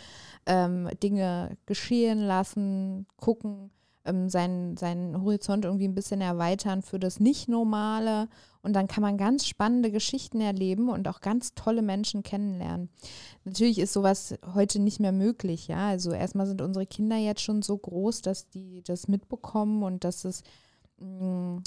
ähm, 0.46 0.88
Dinge 1.02 1.56
geschehen 1.66 2.20
lassen, 2.20 3.06
gucken, 3.16 3.70
ähm, 4.04 4.28
seinen, 4.28 4.76
seinen 4.76 5.22
Horizont 5.22 5.64
irgendwie 5.64 5.88
ein 5.88 5.94
bisschen 5.94 6.20
erweitern 6.20 6.82
für 6.82 6.98
das 6.98 7.20
Nicht-Normale. 7.20 8.28
Und 8.62 8.74
dann 8.74 8.86
kann 8.86 9.02
man 9.02 9.16
ganz 9.16 9.46
spannende 9.46 9.90
Geschichten 9.90 10.40
erleben 10.40 10.88
und 10.88 11.08
auch 11.08 11.20
ganz 11.20 11.54
tolle 11.54 11.82
Menschen 11.82 12.22
kennenlernen. 12.22 12.90
Natürlich 13.44 13.80
ist 13.80 13.92
sowas 13.92 14.36
heute 14.54 14.78
nicht 14.78 15.00
mehr 15.00 15.12
möglich, 15.12 15.66
ja. 15.66 15.88
Also 15.88 16.12
erstmal 16.12 16.46
sind 16.46 16.62
unsere 16.62 16.86
Kinder 16.86 17.16
jetzt 17.16 17.42
schon 17.42 17.62
so 17.62 17.76
groß, 17.76 18.22
dass 18.22 18.48
die 18.48 18.82
das 18.84 19.08
mitbekommen 19.08 19.82
und 19.82 20.04
dass 20.04 20.24
es 20.24 20.44
mh, 20.98 21.62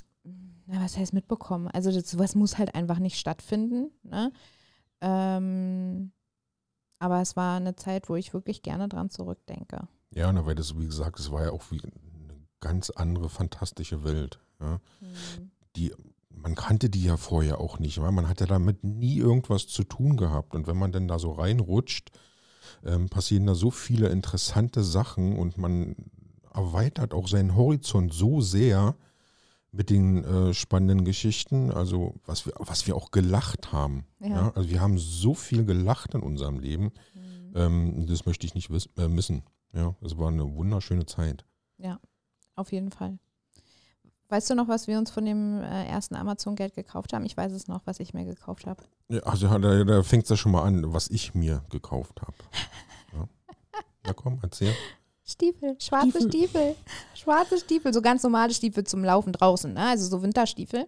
na, 0.68 0.82
was 0.82 0.98
heißt 0.98 1.14
mitbekommen? 1.14 1.68
Also 1.68 1.92
das, 1.92 2.10
sowas 2.10 2.36
muss 2.36 2.58
halt 2.58 2.76
einfach 2.76 3.00
nicht 3.00 3.18
stattfinden. 3.18 3.92
Ne? 4.04 4.32
Ähm, 5.02 6.12
aber 7.00 7.22
es 7.22 7.36
war 7.36 7.58
eine 7.58 7.76
Zeit, 7.76 8.10
wo 8.10 8.16
ich 8.16 8.34
wirklich 8.34 8.64
gerne 8.64 8.90
dran 8.90 9.10
zurückdenke. 9.10 9.88
Ja, 10.12 10.32
na, 10.32 10.46
weil 10.46 10.56
das, 10.56 10.78
wie 10.80 10.86
gesagt, 10.86 11.20
es 11.20 11.32
war 11.32 11.44
ja 11.44 11.52
auch 11.52 11.70
wie 11.72 11.82
eine 11.82 11.92
ganz 12.62 12.90
andere, 12.90 13.30
fantastische 13.30 14.04
Welt. 14.04 14.40
Ja. 14.60 14.80
Die, 15.76 15.94
man 16.30 16.56
kannte 16.56 16.90
die 16.90 17.04
ja 17.04 17.18
vorher 17.18 17.60
auch 17.60 17.80
nicht, 17.80 18.02
weil 18.02 18.12
man 18.12 18.28
hat 18.28 18.40
ja 18.40 18.48
damit 18.48 18.84
nie 18.84 19.18
irgendwas 19.18 19.68
zu 19.68 19.84
tun 19.84 20.18
gehabt. 20.18 20.56
Und 20.56 20.68
wenn 20.68 20.78
man 20.78 20.92
dann 20.92 21.08
da 21.08 21.20
so 21.20 21.34
reinrutscht, 21.34 22.12
ähm, 22.84 23.10
passieren 23.10 23.46
da 23.46 23.56
so 23.56 23.72
viele 23.72 24.10
interessante 24.10 24.84
Sachen 24.84 25.38
und 25.38 25.58
man 25.58 25.96
erweitert 26.54 27.14
auch 27.14 27.28
seinen 27.28 27.56
Horizont 27.56 28.14
so 28.14 28.42
sehr 28.42 28.96
mit 29.76 29.90
den 29.90 30.24
äh, 30.24 30.54
spannenden 30.54 31.04
Geschichten, 31.06 31.70
also 31.72 32.16
was 32.26 32.46
wir, 32.46 32.54
was 32.60 32.88
wir 32.88 32.96
auch 32.96 33.12
gelacht 33.12 33.72
haben. 33.72 34.06
Ja. 34.20 34.28
Ja. 34.30 34.52
Also 34.56 34.70
wir 34.70 34.80
haben 34.82 34.98
so 34.98 35.34
viel 35.34 35.66
gelacht 35.66 36.14
in 36.14 36.22
unserem 36.22 36.60
Leben, 36.60 36.92
Mhm. 37.14 37.54
ähm, 37.56 38.06
das 38.08 38.26
möchte 38.26 38.46
ich 38.46 38.56
nicht 38.56 38.70
wiss, 38.70 38.88
äh, 38.98 39.08
missen. 39.08 39.44
Ja, 39.74 39.94
es 40.02 40.18
war 40.18 40.30
eine 40.30 40.56
wunderschöne 40.56 41.06
Zeit. 41.06 41.46
Auf 42.58 42.72
jeden 42.72 42.90
Fall. 42.90 43.20
Weißt 44.30 44.50
du 44.50 44.56
noch, 44.56 44.70
was 44.70 44.88
wir 44.88 44.98
uns 44.98 45.12
von 45.12 45.26
dem 45.26 45.60
äh, 45.62 45.86
ersten 45.88 46.16
Amazon-Geld 46.16 46.74
gekauft 46.74 47.12
haben? 47.12 47.26
Ich 47.26 47.36
weiß 47.36 47.52
es 47.52 47.68
noch, 47.68 47.82
was 47.86 48.00
ich 48.00 48.14
mir 48.14 48.24
gekauft 48.24 48.66
habe. 48.66 48.82
Ja, 49.10 49.20
also 49.24 49.50
da, 49.60 49.84
da 49.84 50.04
fängt 50.04 50.24
es 50.24 50.30
ja 50.30 50.38
schon 50.38 50.54
mal 50.54 50.64
an, 50.64 50.94
was 50.94 51.10
ich 51.10 51.36
mir 51.36 51.66
gekauft 51.70 52.22
habe. 52.22 52.34
Ja. 53.12 53.28
Na 54.06 54.14
komm, 54.14 54.40
erzähl. 54.42 54.74
Stiefel, 55.28 55.76
schwarze 55.80 56.10
Stiefel. 56.22 56.30
Stiefel. 56.30 56.76
Schwarze 57.16 57.58
Stiefel, 57.58 57.94
so 57.94 58.02
ganz 58.02 58.22
normale 58.24 58.54
Stiefel 58.54 58.84
zum 58.84 59.04
Laufen 59.04 59.34
draußen, 59.34 59.74
ne? 59.74 59.88
also 59.88 60.08
so 60.08 60.22
Winterstiefel. 60.22 60.88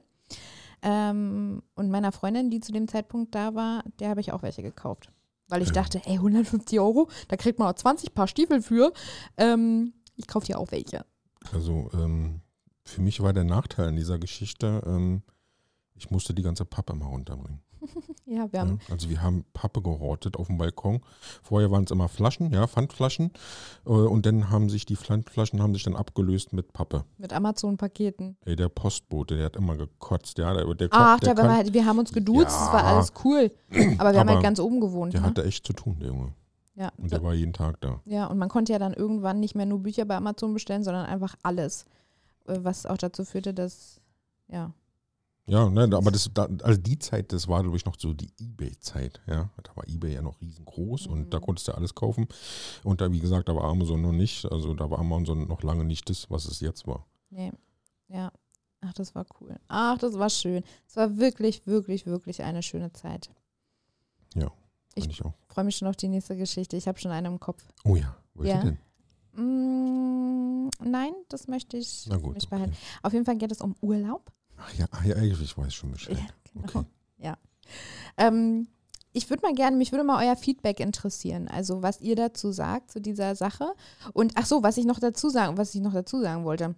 Ähm, 0.84 1.64
und 1.76 1.90
meiner 1.90 2.12
Freundin, 2.12 2.52
die 2.52 2.60
zu 2.60 2.72
dem 2.72 2.88
Zeitpunkt 2.88 3.34
da 3.34 3.56
war, 3.56 3.84
der 4.00 4.10
habe 4.10 4.22
ich 4.22 4.32
auch 4.32 4.44
welche 4.44 4.62
gekauft. 4.62 5.12
Weil 5.48 5.62
ich 5.62 5.70
Ja. 5.70 5.76
dachte, 5.76 6.02
ey, 6.06 6.16
150 6.18 6.80
Euro, 6.80 7.10
da 7.30 7.38
kriegt 7.38 7.58
man 7.58 7.70
auch 7.70 7.76
20 7.76 8.14
Paar 8.14 8.28
Stiefel 8.28 8.62
für. 8.62 8.94
Ähm, 9.38 9.94
ich 10.16 10.28
kaufe 10.28 10.46
dir 10.46 10.60
auch 10.60 10.72
welche. 10.72 11.06
Also 11.52 11.90
ähm, 11.94 12.42
für 12.84 13.02
mich 13.02 13.22
war 13.22 13.34
der 13.34 13.44
Nachteil 13.46 13.90
in 13.90 13.96
dieser 13.96 14.20
Geschichte, 14.20 14.84
ähm, 14.86 15.24
ich 15.96 16.12
musste 16.12 16.34
die 16.36 16.44
ganze 16.44 16.64
Pappe 16.66 16.94
mal 16.94 17.08
runterbringen. 17.08 17.62
Ja, 18.26 18.52
wir 18.52 18.60
haben, 18.60 18.80
Ja, 18.88 18.94
also 18.94 19.10
wir 19.10 19.22
haben 19.22 19.46
Pappe 19.54 19.82
gehortet 19.82 20.36
auf 20.36 20.48
dem 20.48 20.58
Balkon. 20.58 21.00
Vorher 21.44 21.72
waren 21.72 21.86
es 21.86 21.92
immer 21.92 22.10
Flaschen, 22.10 22.52
ja, 22.52 22.68
Pfandflaschen. 22.68 23.32
Äh, 23.86 23.90
und 23.90 24.26
dann 24.26 24.50
haben 24.50 24.70
sich 24.70 24.86
die 24.86 24.96
Pfandflaschen 24.98 25.62
haben 25.62 25.74
sich 25.74 25.84
dann 25.84 25.96
abgelöst 25.96 26.52
mit 26.54 26.74
Pappe. 26.74 27.06
mit 27.18 27.32
Amazon-Paketen. 27.32 28.36
Ey, 28.46 28.56
der 28.58 28.68
Postbote, 28.70 29.38
der 29.38 29.46
hat 29.46 29.56
immer 29.56 29.78
gekotzt, 29.78 30.38
ja. 30.40 30.54
Der, 30.54 30.66
der, 30.74 30.90
Ach, 30.92 31.20
der, 31.20 31.36
der, 31.36 31.46
kann, 31.46 31.66
wir, 31.68 31.74
wir 31.74 31.86
haben 31.86 32.00
uns 32.00 32.12
geduzt, 32.12 32.48
es 32.50 32.72
war 32.74 32.82
Ja. 32.84 32.96
alles 32.96 33.14
cool. 33.24 33.52
Aber 33.98 34.12
wir 34.14 34.20
haben 34.20 34.30
halt 34.30 34.44
ganz 34.44 34.60
oben 34.60 34.82
gewohnt. 34.82 35.14
der 35.14 35.22
Ne? 35.22 35.28
hatte 35.28 35.44
echt 35.46 35.66
zu 35.66 35.74
tun, 35.74 35.98
der 36.00 36.10
Junge. 36.10 36.34
Ja, 36.76 36.92
Und 36.98 37.12
der 37.12 37.24
war 37.24 37.34
jeden 37.34 37.54
Tag 37.54 37.82
da. 37.82 38.02
ja, 38.06 38.28
und 38.28 38.38
man 38.38 38.50
konnte 38.50 38.72
ja 38.74 38.78
dann 38.78 38.94
irgendwann 38.94 39.40
nicht 39.40 39.56
mehr 39.56 39.66
nur 39.66 39.80
Bücher 39.80 40.06
bei 40.06 40.16
Amazon 40.18 40.54
bestellen, 40.54 40.84
sondern 40.84 41.06
einfach 41.08 41.36
alles. 41.42 41.86
Äh, 42.46 42.60
Was 42.62 42.86
auch 42.86 42.98
dazu 42.98 43.24
führte, 43.26 43.54
dass, 43.54 44.00
ja, 44.48 44.72
Ja, 45.50 45.70
ne, 45.70 45.84
aber 45.96 46.12
das, 46.12 46.30
da, 46.34 46.48
also 46.62 46.80
die 46.80 47.00
Zeit, 47.00 47.32
das 47.32 47.48
war, 47.48 47.62
glaube 47.64 47.78
ich, 47.78 47.86
noch 47.86 47.96
so 47.98 48.14
die 48.14 48.30
Ebay-Zeit, 48.38 49.22
ja. 49.28 49.50
Da 49.64 49.76
war 49.76 49.88
Ebay 49.88 50.14
ja 50.14 50.22
noch 50.22 50.42
riesengroß 50.42 51.08
Mhm. 51.08 51.14
und 51.14 51.34
da 51.34 51.40
konntest 51.40 51.68
du 51.70 51.72
alles 51.74 51.96
kaufen. 51.96 52.28
Und 52.84 53.00
da, 53.00 53.10
wie 53.12 53.20
gesagt, 53.20 53.48
da 53.48 53.56
war 53.56 53.64
Amazon 53.64 54.02
noch 54.02 54.12
nicht, 54.12 54.46
also 54.52 54.74
da 54.74 54.90
war 54.90 55.00
Amazon 55.00 55.48
noch 55.48 55.64
lange 55.64 55.86
nicht 55.86 56.10
das, 56.10 56.30
was 56.30 56.46
es 56.46 56.60
jetzt 56.60 56.86
war. 56.88 57.06
nee, 57.30 57.52
ja. 58.10 58.32
Ach, 58.82 58.94
das 58.94 59.16
war 59.16 59.26
cool. 59.42 59.56
Ach, 59.70 59.98
das 59.98 60.14
war 60.20 60.30
schön. 60.30 60.64
Es 60.88 60.96
war 60.96 61.18
wirklich, 61.18 61.66
wirklich, 61.66 62.06
wirklich 62.06 62.44
eine 62.44 62.62
schöne 62.62 62.94
Zeit. 62.94 63.32
Ich- 64.96 65.04
Fand 65.04 65.14
ich 65.14 65.24
auch. 65.26 65.34
Freue 65.48 65.66
mich 65.66 65.76
schon 65.78 65.88
auf 65.88 65.96
die 65.96 66.08
nächste 66.08 66.36
Geschichte. 66.36 66.76
Ich 66.78 66.88
habe 66.88 66.98
schon 67.00 67.12
eine 67.12 67.28
im 67.28 67.40
Kopf. 67.40 67.64
Oh 67.86 67.96
ja, 67.96 68.16
welche 68.36 68.54
Ja. 68.56 68.62
denn? 68.64 68.78
Mm, 69.34 70.70
nein, 70.84 71.14
das 71.30 71.48
möchte 71.48 71.78
ich 71.78 72.06
Na 72.08 72.18
gut. 72.18 72.34
nicht 72.36 72.48
Okay. 72.48 72.56
behalten. 72.56 72.78
Auf 73.04 73.14
jeden 73.14 73.26
Fall 73.26 73.38
geht 73.38 73.52
es 73.52 73.62
um 73.62 73.76
Urlaub. 73.82 74.32
Ach 74.58 74.74
ja, 74.74 74.86
ach 74.92 75.06
ja, 75.06 75.16
ich 75.22 75.58
weiß 75.58 75.74
schon 75.74 75.92
Bescheid. 75.92 76.18
genau. 76.54 76.66
Okay. 76.66 76.86
Ähm, 78.18 78.68
ich 79.14 79.30
würde 79.30 79.42
mal 79.42 79.54
gerne, 79.54 79.78
mich 79.78 79.92
würde 79.92 80.04
mal 80.04 80.24
euer 80.24 80.36
Feedback 80.36 80.80
interessieren, 80.80 81.48
also 81.48 81.82
was 81.82 82.02
ihr 82.02 82.16
dazu 82.16 82.52
sagt 82.52 82.92
zu 82.92 83.02
dieser 83.02 83.36
Sache. 83.36 83.74
Und 84.14 84.34
ach 84.36 84.46
so, 84.46 84.64
was 84.64 84.78
ich 84.78 84.86
noch 84.86 85.00
dazu 85.00 85.30
sagen, 85.30 85.58
was 85.58 85.74
ich 85.74 85.82
noch 85.82 85.94
dazu 85.94 86.20
sagen 86.22 86.44
wollte. 86.44 86.76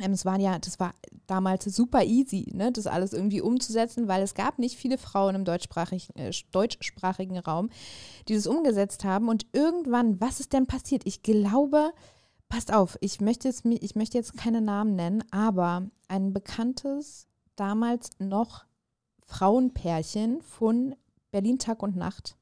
Ähm, 0.00 0.12
es 0.12 0.24
waren 0.24 0.40
ja, 0.40 0.58
das 0.58 0.78
war 0.78 0.94
damals 1.26 1.64
super 1.64 2.04
easy, 2.04 2.52
ne, 2.54 2.70
das 2.70 2.86
alles 2.86 3.12
irgendwie 3.12 3.40
umzusetzen, 3.40 4.06
weil 4.06 4.22
es 4.22 4.34
gab 4.34 4.60
nicht 4.60 4.76
viele 4.76 4.98
Frauen 4.98 5.34
im 5.34 5.44
deutschsprachigen, 5.44 6.14
äh, 6.16 6.30
deutschsprachigen 6.52 7.38
Raum, 7.38 7.70
die 8.28 8.34
das 8.34 8.46
umgesetzt 8.46 9.04
haben. 9.04 9.28
Und 9.28 9.46
irgendwann, 9.52 10.20
was 10.20 10.38
ist 10.38 10.52
denn 10.52 10.66
passiert? 10.66 11.02
Ich 11.06 11.22
glaube, 11.22 11.92
passt 12.48 12.72
auf, 12.72 12.96
ich 13.00 13.20
möchte 13.20 13.48
jetzt, 13.48 13.64
ich 13.64 13.94
möchte 13.94 14.18
jetzt 14.18 14.36
keine 14.36 14.60
Namen 14.60 14.96
nennen, 14.96 15.24
aber 15.30 15.88
ein 16.08 16.32
bekanntes, 16.32 17.26
damals 17.56 18.10
noch 18.18 18.64
Frauenpärchen 19.26 20.40
von 20.42 20.94
Berlin 21.30 21.58
Tag 21.58 21.82
und 21.82 21.96
Nacht. 21.96 22.36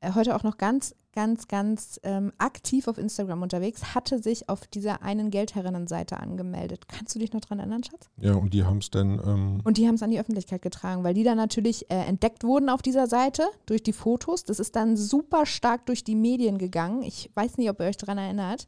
Äh, 0.00 0.14
heute 0.14 0.34
auch 0.34 0.42
noch 0.42 0.56
ganz, 0.56 0.94
ganz, 1.12 1.46
ganz 1.46 2.00
ähm, 2.02 2.32
aktiv 2.38 2.88
auf 2.88 2.96
Instagram 2.98 3.42
unterwegs, 3.42 3.94
hatte 3.94 4.20
sich 4.22 4.48
auf 4.48 4.66
dieser 4.66 5.02
einen 5.02 5.30
Geldherrinnen-Seite 5.30 6.18
angemeldet. 6.18 6.88
Kannst 6.88 7.14
du 7.14 7.18
dich 7.18 7.32
noch 7.32 7.40
dran 7.40 7.58
erinnern, 7.58 7.84
Schatz? 7.84 8.08
Ja, 8.18 8.34
und 8.34 8.54
die 8.54 8.64
haben 8.64 8.78
es 8.78 8.90
dann, 8.90 9.20
ähm, 9.24 9.60
Und 9.64 9.76
die 9.76 9.86
haben 9.86 9.96
es 9.96 10.02
an 10.02 10.10
die 10.10 10.18
Öffentlichkeit 10.18 10.62
getragen, 10.62 11.04
weil 11.04 11.14
die 11.14 11.24
dann 11.24 11.36
natürlich 11.36 11.90
äh, 11.90 12.06
entdeckt 12.06 12.44
wurden 12.44 12.70
auf 12.70 12.82
dieser 12.82 13.06
Seite 13.06 13.44
durch 13.66 13.82
die 13.82 13.92
Fotos. 13.92 14.44
Das 14.44 14.58
ist 14.58 14.74
dann 14.74 14.96
super 14.96 15.44
stark 15.44 15.86
durch 15.86 16.02
die 16.02 16.16
Medien 16.16 16.58
gegangen. 16.58 17.02
Ich 17.02 17.30
weiß 17.34 17.58
nicht, 17.58 17.68
ob 17.68 17.80
ihr 17.80 17.86
euch 17.86 17.98
daran 17.98 18.18
erinnert. 18.18 18.66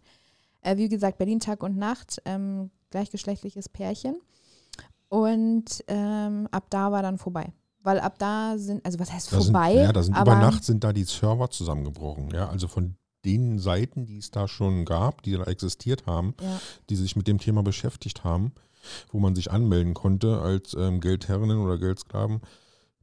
Äh, 0.64 0.77
wie 0.77 0.88
gesagt, 0.88 1.18
Berlin 1.18 1.40
Tag 1.40 1.62
und 1.62 1.77
Nacht, 1.77 2.20
ähm, 2.24 2.70
gleichgeschlechtliches 2.90 3.68
Pärchen. 3.68 4.16
Und 5.09 5.85
ähm, 5.87 6.48
ab 6.50 6.66
da 6.70 6.90
war 6.90 7.03
dann 7.03 7.18
vorbei. 7.18 7.53
Weil 7.83 8.00
ab 8.00 8.18
da 8.18 8.55
sind, 8.57 8.85
also 8.85 8.98
was 8.98 9.12
heißt 9.12 9.31
da 9.31 9.40
sind, 9.40 9.53
vorbei? 9.53 9.74
ja, 9.74 9.92
da 9.92 10.03
sind 10.03 10.16
über 10.18 10.37
Nacht 10.37 10.64
sind 10.64 10.83
da 10.83 10.92
die 10.92 11.05
Server 11.05 11.50
zusammengebrochen. 11.50 12.31
Ja, 12.31 12.48
also 12.48 12.66
von 12.66 12.96
den 13.24 13.59
Seiten, 13.59 14.07
die 14.07 14.18
es 14.18 14.31
da 14.31 14.48
schon 14.48 14.85
gab, 14.85 15.22
die 15.22 15.33
da 15.33 15.44
existiert 15.44 16.07
haben, 16.07 16.35
Ja, 16.40 16.61
die 16.88 16.96
sich 16.96 17.14
mit 17.14 17.29
dem 17.29 17.38
Thema 17.38 17.62
beschäftigt 17.62 18.24
haben, 18.24 18.53
wo 19.12 19.18
man 19.18 19.35
sich 19.35 19.50
anmelden 19.50 19.94
konnte 19.94 20.40
als 20.40 20.74
ähm, 20.74 21.00
Geldherrinnen 21.00 21.59
oder 21.59 21.79
Geldsklaven, 21.79 22.40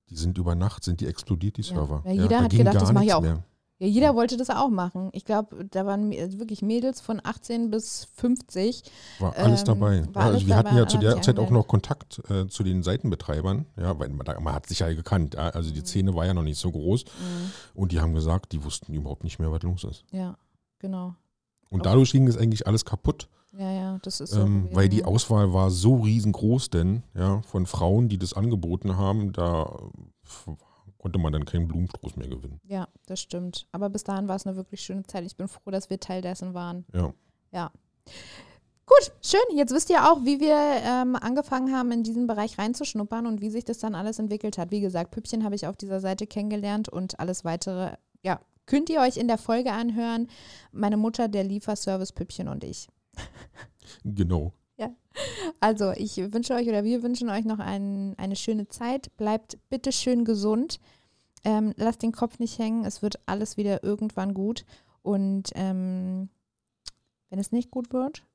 die 0.09 0.15
sind 0.15 0.37
über 0.37 0.55
Nacht, 0.55 0.83
sind 0.83 0.99
die 0.99 1.07
explodiert, 1.07 1.57
die 1.57 1.61
Ja. 1.61 1.75
Server. 1.75 2.01
Ja, 2.05 2.11
jeder 2.11 2.27
da 2.27 2.41
hat 2.43 2.51
gedacht, 2.51 2.81
das 2.81 2.91
mach 2.91 3.01
ich 3.03 3.13
auch. 3.13 3.21
Mehr. 3.21 3.43
Ja 3.81 3.87
jeder 3.87 4.15
wollte 4.15 4.37
das 4.37 4.49
auch 4.49 4.69
machen. 4.69 5.09
Ich 5.11 5.25
glaube, 5.25 5.65
da 5.65 5.85
waren 5.85 6.13
also 6.17 6.39
wirklich 6.39 6.61
Mädels 6.61 7.01
von 7.01 7.19
18 7.23 7.69
bis 7.71 8.07
50. 8.15 8.83
War 9.19 9.35
alles 9.35 9.61
Ähm, 9.61 9.65
dabei. 9.65 9.79
war 10.13 10.23
ja, 10.23 10.27
alles 10.29 10.35
also 10.35 10.47
wir 10.47 10.55
hatten 10.55 10.65
dabei, 10.69 10.79
ja 10.79 10.87
zu 10.87 10.97
der 10.99 11.21
Zeit 11.21 11.39
auch 11.39 11.49
noch 11.49 11.67
Kontakt 11.67 12.21
äh, 12.29 12.47
zu 12.47 12.63
den 12.63 12.83
Seitenbetreibern, 12.83 13.65
ja, 13.77 13.97
weil 13.99 14.09
man, 14.09 14.25
man 14.43 14.53
hat 14.53 14.67
sich 14.67 14.79
ja 14.79 14.93
gekannt. 14.93 15.35
Also 15.35 15.71
die 15.71 15.81
Mhm. 15.81 15.85
Szene 15.85 16.15
war 16.15 16.25
ja 16.25 16.33
noch 16.33 16.43
nicht 16.43 16.59
so 16.59 16.71
groß 16.71 17.05
Mhm. 17.05 17.51
und 17.73 17.91
die 17.91 17.99
haben 17.99 18.13
gesagt, 18.13 18.51
die 18.53 18.63
wussten 18.63 18.93
überhaupt 18.93 19.23
nicht 19.23 19.39
mehr, 19.39 19.51
was 19.51 19.63
los 19.63 19.83
ist. 19.83 20.05
Ja, 20.11 20.37
genau. 20.79 21.15
Und 21.69 21.85
dadurch 21.85 22.11
ging 22.11 22.27
es 22.27 22.37
eigentlich 22.37 22.67
alles 22.67 22.85
kaputt, 22.85 23.27
Ja, 23.57 23.71
ja, 23.71 23.99
das 24.03 24.21
ist 24.21 24.31
so. 24.31 24.41
ähm, 24.41 24.69
weil 24.73 24.87
die. 24.89 25.03
Auswahl 25.05 25.51
war 25.53 25.71
so 25.71 25.95
riesengroß, 25.95 26.69
denn 26.69 27.03
ja, 27.15 27.41
von 27.41 27.65
Frauen, 27.65 28.07
die 28.09 28.17
das 28.17 28.33
angeboten 28.33 28.95
haben, 28.97 29.33
da 29.33 29.63
äh, 30.47 30.51
konnte 31.01 31.17
man 31.17 31.33
dann 31.33 31.45
keinen 31.45 31.67
Blumenstrauß 31.67 32.15
mehr 32.15 32.27
gewinnen. 32.27 32.59
Ja, 32.63 32.87
das 33.07 33.19
stimmt. 33.19 33.67
Aber 33.71 33.89
bis 33.89 34.03
dahin 34.03 34.27
war 34.27 34.35
es 34.35 34.45
eine 34.45 34.55
wirklich 34.55 34.81
schöne 34.81 35.01
Zeit. 35.03 35.25
Ich 35.25 35.35
bin 35.35 35.47
froh, 35.47 35.71
dass 35.71 35.89
wir 35.89 35.99
Teil 35.99 36.21
dessen 36.21 36.53
waren. 36.53 36.85
Ja. 36.93 37.11
Ja. 37.51 37.71
Gut, 38.85 39.11
schön. 39.23 39.57
Jetzt 39.57 39.73
wisst 39.73 39.89
ihr 39.89 40.11
auch, 40.11 40.23
wie 40.25 40.39
wir 40.39 40.55
ähm, 40.55 41.15
angefangen 41.15 41.75
haben, 41.75 41.91
in 41.91 42.03
diesen 42.03 42.27
Bereich 42.27 42.59
reinzuschnuppern 42.59 43.25
und 43.25 43.41
wie 43.41 43.49
sich 43.49 43.65
das 43.65 43.79
dann 43.79 43.95
alles 43.95 44.19
entwickelt 44.19 44.59
hat. 44.59 44.69
Wie 44.69 44.81
gesagt, 44.81 45.09
Püppchen 45.09 45.43
habe 45.43 45.55
ich 45.55 45.65
auf 45.65 45.75
dieser 45.75 46.01
Seite 46.01 46.27
kennengelernt 46.27 46.87
und 46.87 47.19
alles 47.19 47.43
weitere, 47.43 47.95
ja, 48.21 48.39
könnt 48.67 48.91
ihr 48.91 49.01
euch 49.01 49.17
in 49.17 49.27
der 49.27 49.39
Folge 49.39 49.71
anhören. 49.71 50.27
Meine 50.71 50.97
Mutter, 50.97 51.27
der 51.29 51.43
Lieferservice 51.43 52.11
Püppchen 52.11 52.47
und 52.47 52.63
ich. 52.63 52.87
Genau. 54.03 54.53
Also, 55.59 55.91
ich 55.91 56.17
wünsche 56.17 56.53
euch 56.53 56.67
oder 56.67 56.83
wir 56.83 57.03
wünschen 57.03 57.29
euch 57.29 57.45
noch 57.45 57.59
ein, 57.59 58.15
eine 58.17 58.35
schöne 58.35 58.67
Zeit. 58.67 59.15
Bleibt 59.17 59.57
bitte 59.69 59.91
schön 59.91 60.25
gesund. 60.25 60.79
Ähm, 61.43 61.73
lasst 61.75 62.03
den 62.03 62.11
Kopf 62.11 62.39
nicht 62.39 62.59
hängen. 62.59 62.85
Es 62.85 63.01
wird 63.01 63.19
alles 63.25 63.57
wieder 63.57 63.83
irgendwann 63.83 64.33
gut. 64.33 64.65
Und 65.01 65.51
ähm, 65.55 66.29
wenn 67.29 67.39
es 67.39 67.51
nicht 67.51 67.71
gut 67.71 67.91
wird, 67.93 68.25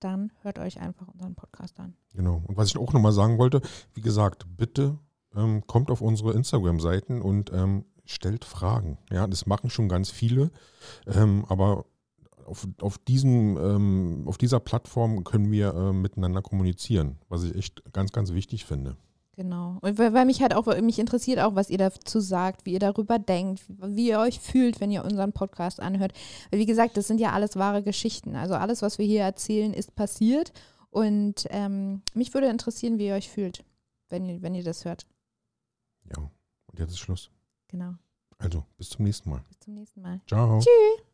dann 0.00 0.32
hört 0.42 0.58
euch 0.58 0.80
einfach 0.80 1.08
unseren 1.08 1.34
Podcast 1.34 1.78
an. 1.80 1.94
Genau. 2.14 2.42
Und 2.46 2.56
was 2.56 2.68
ich 2.68 2.78
auch 2.78 2.92
nochmal 2.92 3.12
sagen 3.12 3.38
wollte, 3.38 3.60
wie 3.94 4.00
gesagt, 4.00 4.46
bitte 4.56 4.98
ähm, 5.34 5.66
kommt 5.66 5.90
auf 5.90 6.00
unsere 6.00 6.32
Instagram-Seiten 6.32 7.20
und 7.22 7.52
ähm, 7.52 7.84
stellt 8.04 8.44
Fragen. 8.44 8.98
Ja, 9.10 9.26
das 9.26 9.46
machen 9.46 9.70
schon 9.70 9.88
ganz 9.88 10.10
viele, 10.10 10.50
ähm, 11.06 11.44
aber 11.48 11.84
auf, 12.48 12.66
auf, 12.80 12.98
diesem, 12.98 13.56
ähm, 13.56 14.24
auf 14.26 14.38
dieser 14.38 14.60
Plattform 14.60 15.24
können 15.24 15.50
wir 15.50 15.74
äh, 15.74 15.92
miteinander 15.92 16.42
kommunizieren, 16.42 17.18
was 17.28 17.44
ich 17.44 17.54
echt 17.54 17.92
ganz, 17.92 18.12
ganz 18.12 18.32
wichtig 18.32 18.64
finde. 18.64 18.96
Genau. 19.38 19.78
Und 19.82 19.98
weil, 19.98 20.12
weil 20.14 20.24
mich 20.24 20.42
halt 20.42 20.52
auch, 20.52 20.66
mich 20.80 20.98
interessiert 20.98 21.38
auch, 21.38 21.54
was 21.54 21.70
ihr 21.70 21.78
dazu 21.78 22.18
sagt, 22.18 22.66
wie 22.66 22.72
ihr 22.72 22.80
darüber 22.80 23.20
denkt, 23.20 23.62
wie 23.68 24.08
ihr 24.08 24.18
euch 24.18 24.40
fühlt, 24.40 24.80
wenn 24.80 24.90
ihr 24.90 25.04
unseren 25.04 25.32
Podcast 25.32 25.78
anhört. 25.78 26.12
Weil 26.50 26.58
wie 26.58 26.66
gesagt, 26.66 26.96
das 26.96 27.06
sind 27.06 27.20
ja 27.20 27.30
alles 27.30 27.54
wahre 27.54 27.84
Geschichten. 27.84 28.34
Also 28.34 28.54
alles, 28.54 28.82
was 28.82 28.98
wir 28.98 29.06
hier 29.06 29.22
erzählen, 29.22 29.72
ist 29.72 29.94
passiert. 29.94 30.52
Und 30.90 31.46
ähm, 31.50 32.02
mich 32.14 32.34
würde 32.34 32.48
interessieren, 32.48 32.98
wie 32.98 33.06
ihr 33.06 33.14
euch 33.14 33.28
fühlt, 33.28 33.64
wenn 34.08 34.26
ihr, 34.26 34.42
wenn 34.42 34.56
ihr 34.56 34.64
das 34.64 34.84
hört. 34.84 35.06
Ja, 36.04 36.18
und 36.18 36.78
jetzt 36.80 36.90
ist 36.90 36.98
Schluss. 36.98 37.30
Genau. 37.68 37.94
Also, 38.38 38.64
bis 38.76 38.88
zum 38.88 39.04
nächsten 39.04 39.30
Mal. 39.30 39.44
Bis 39.48 39.60
zum 39.60 39.74
nächsten 39.74 40.00
Mal. 40.00 40.20
Ciao. 40.26 40.58
Tschüss. 40.58 41.07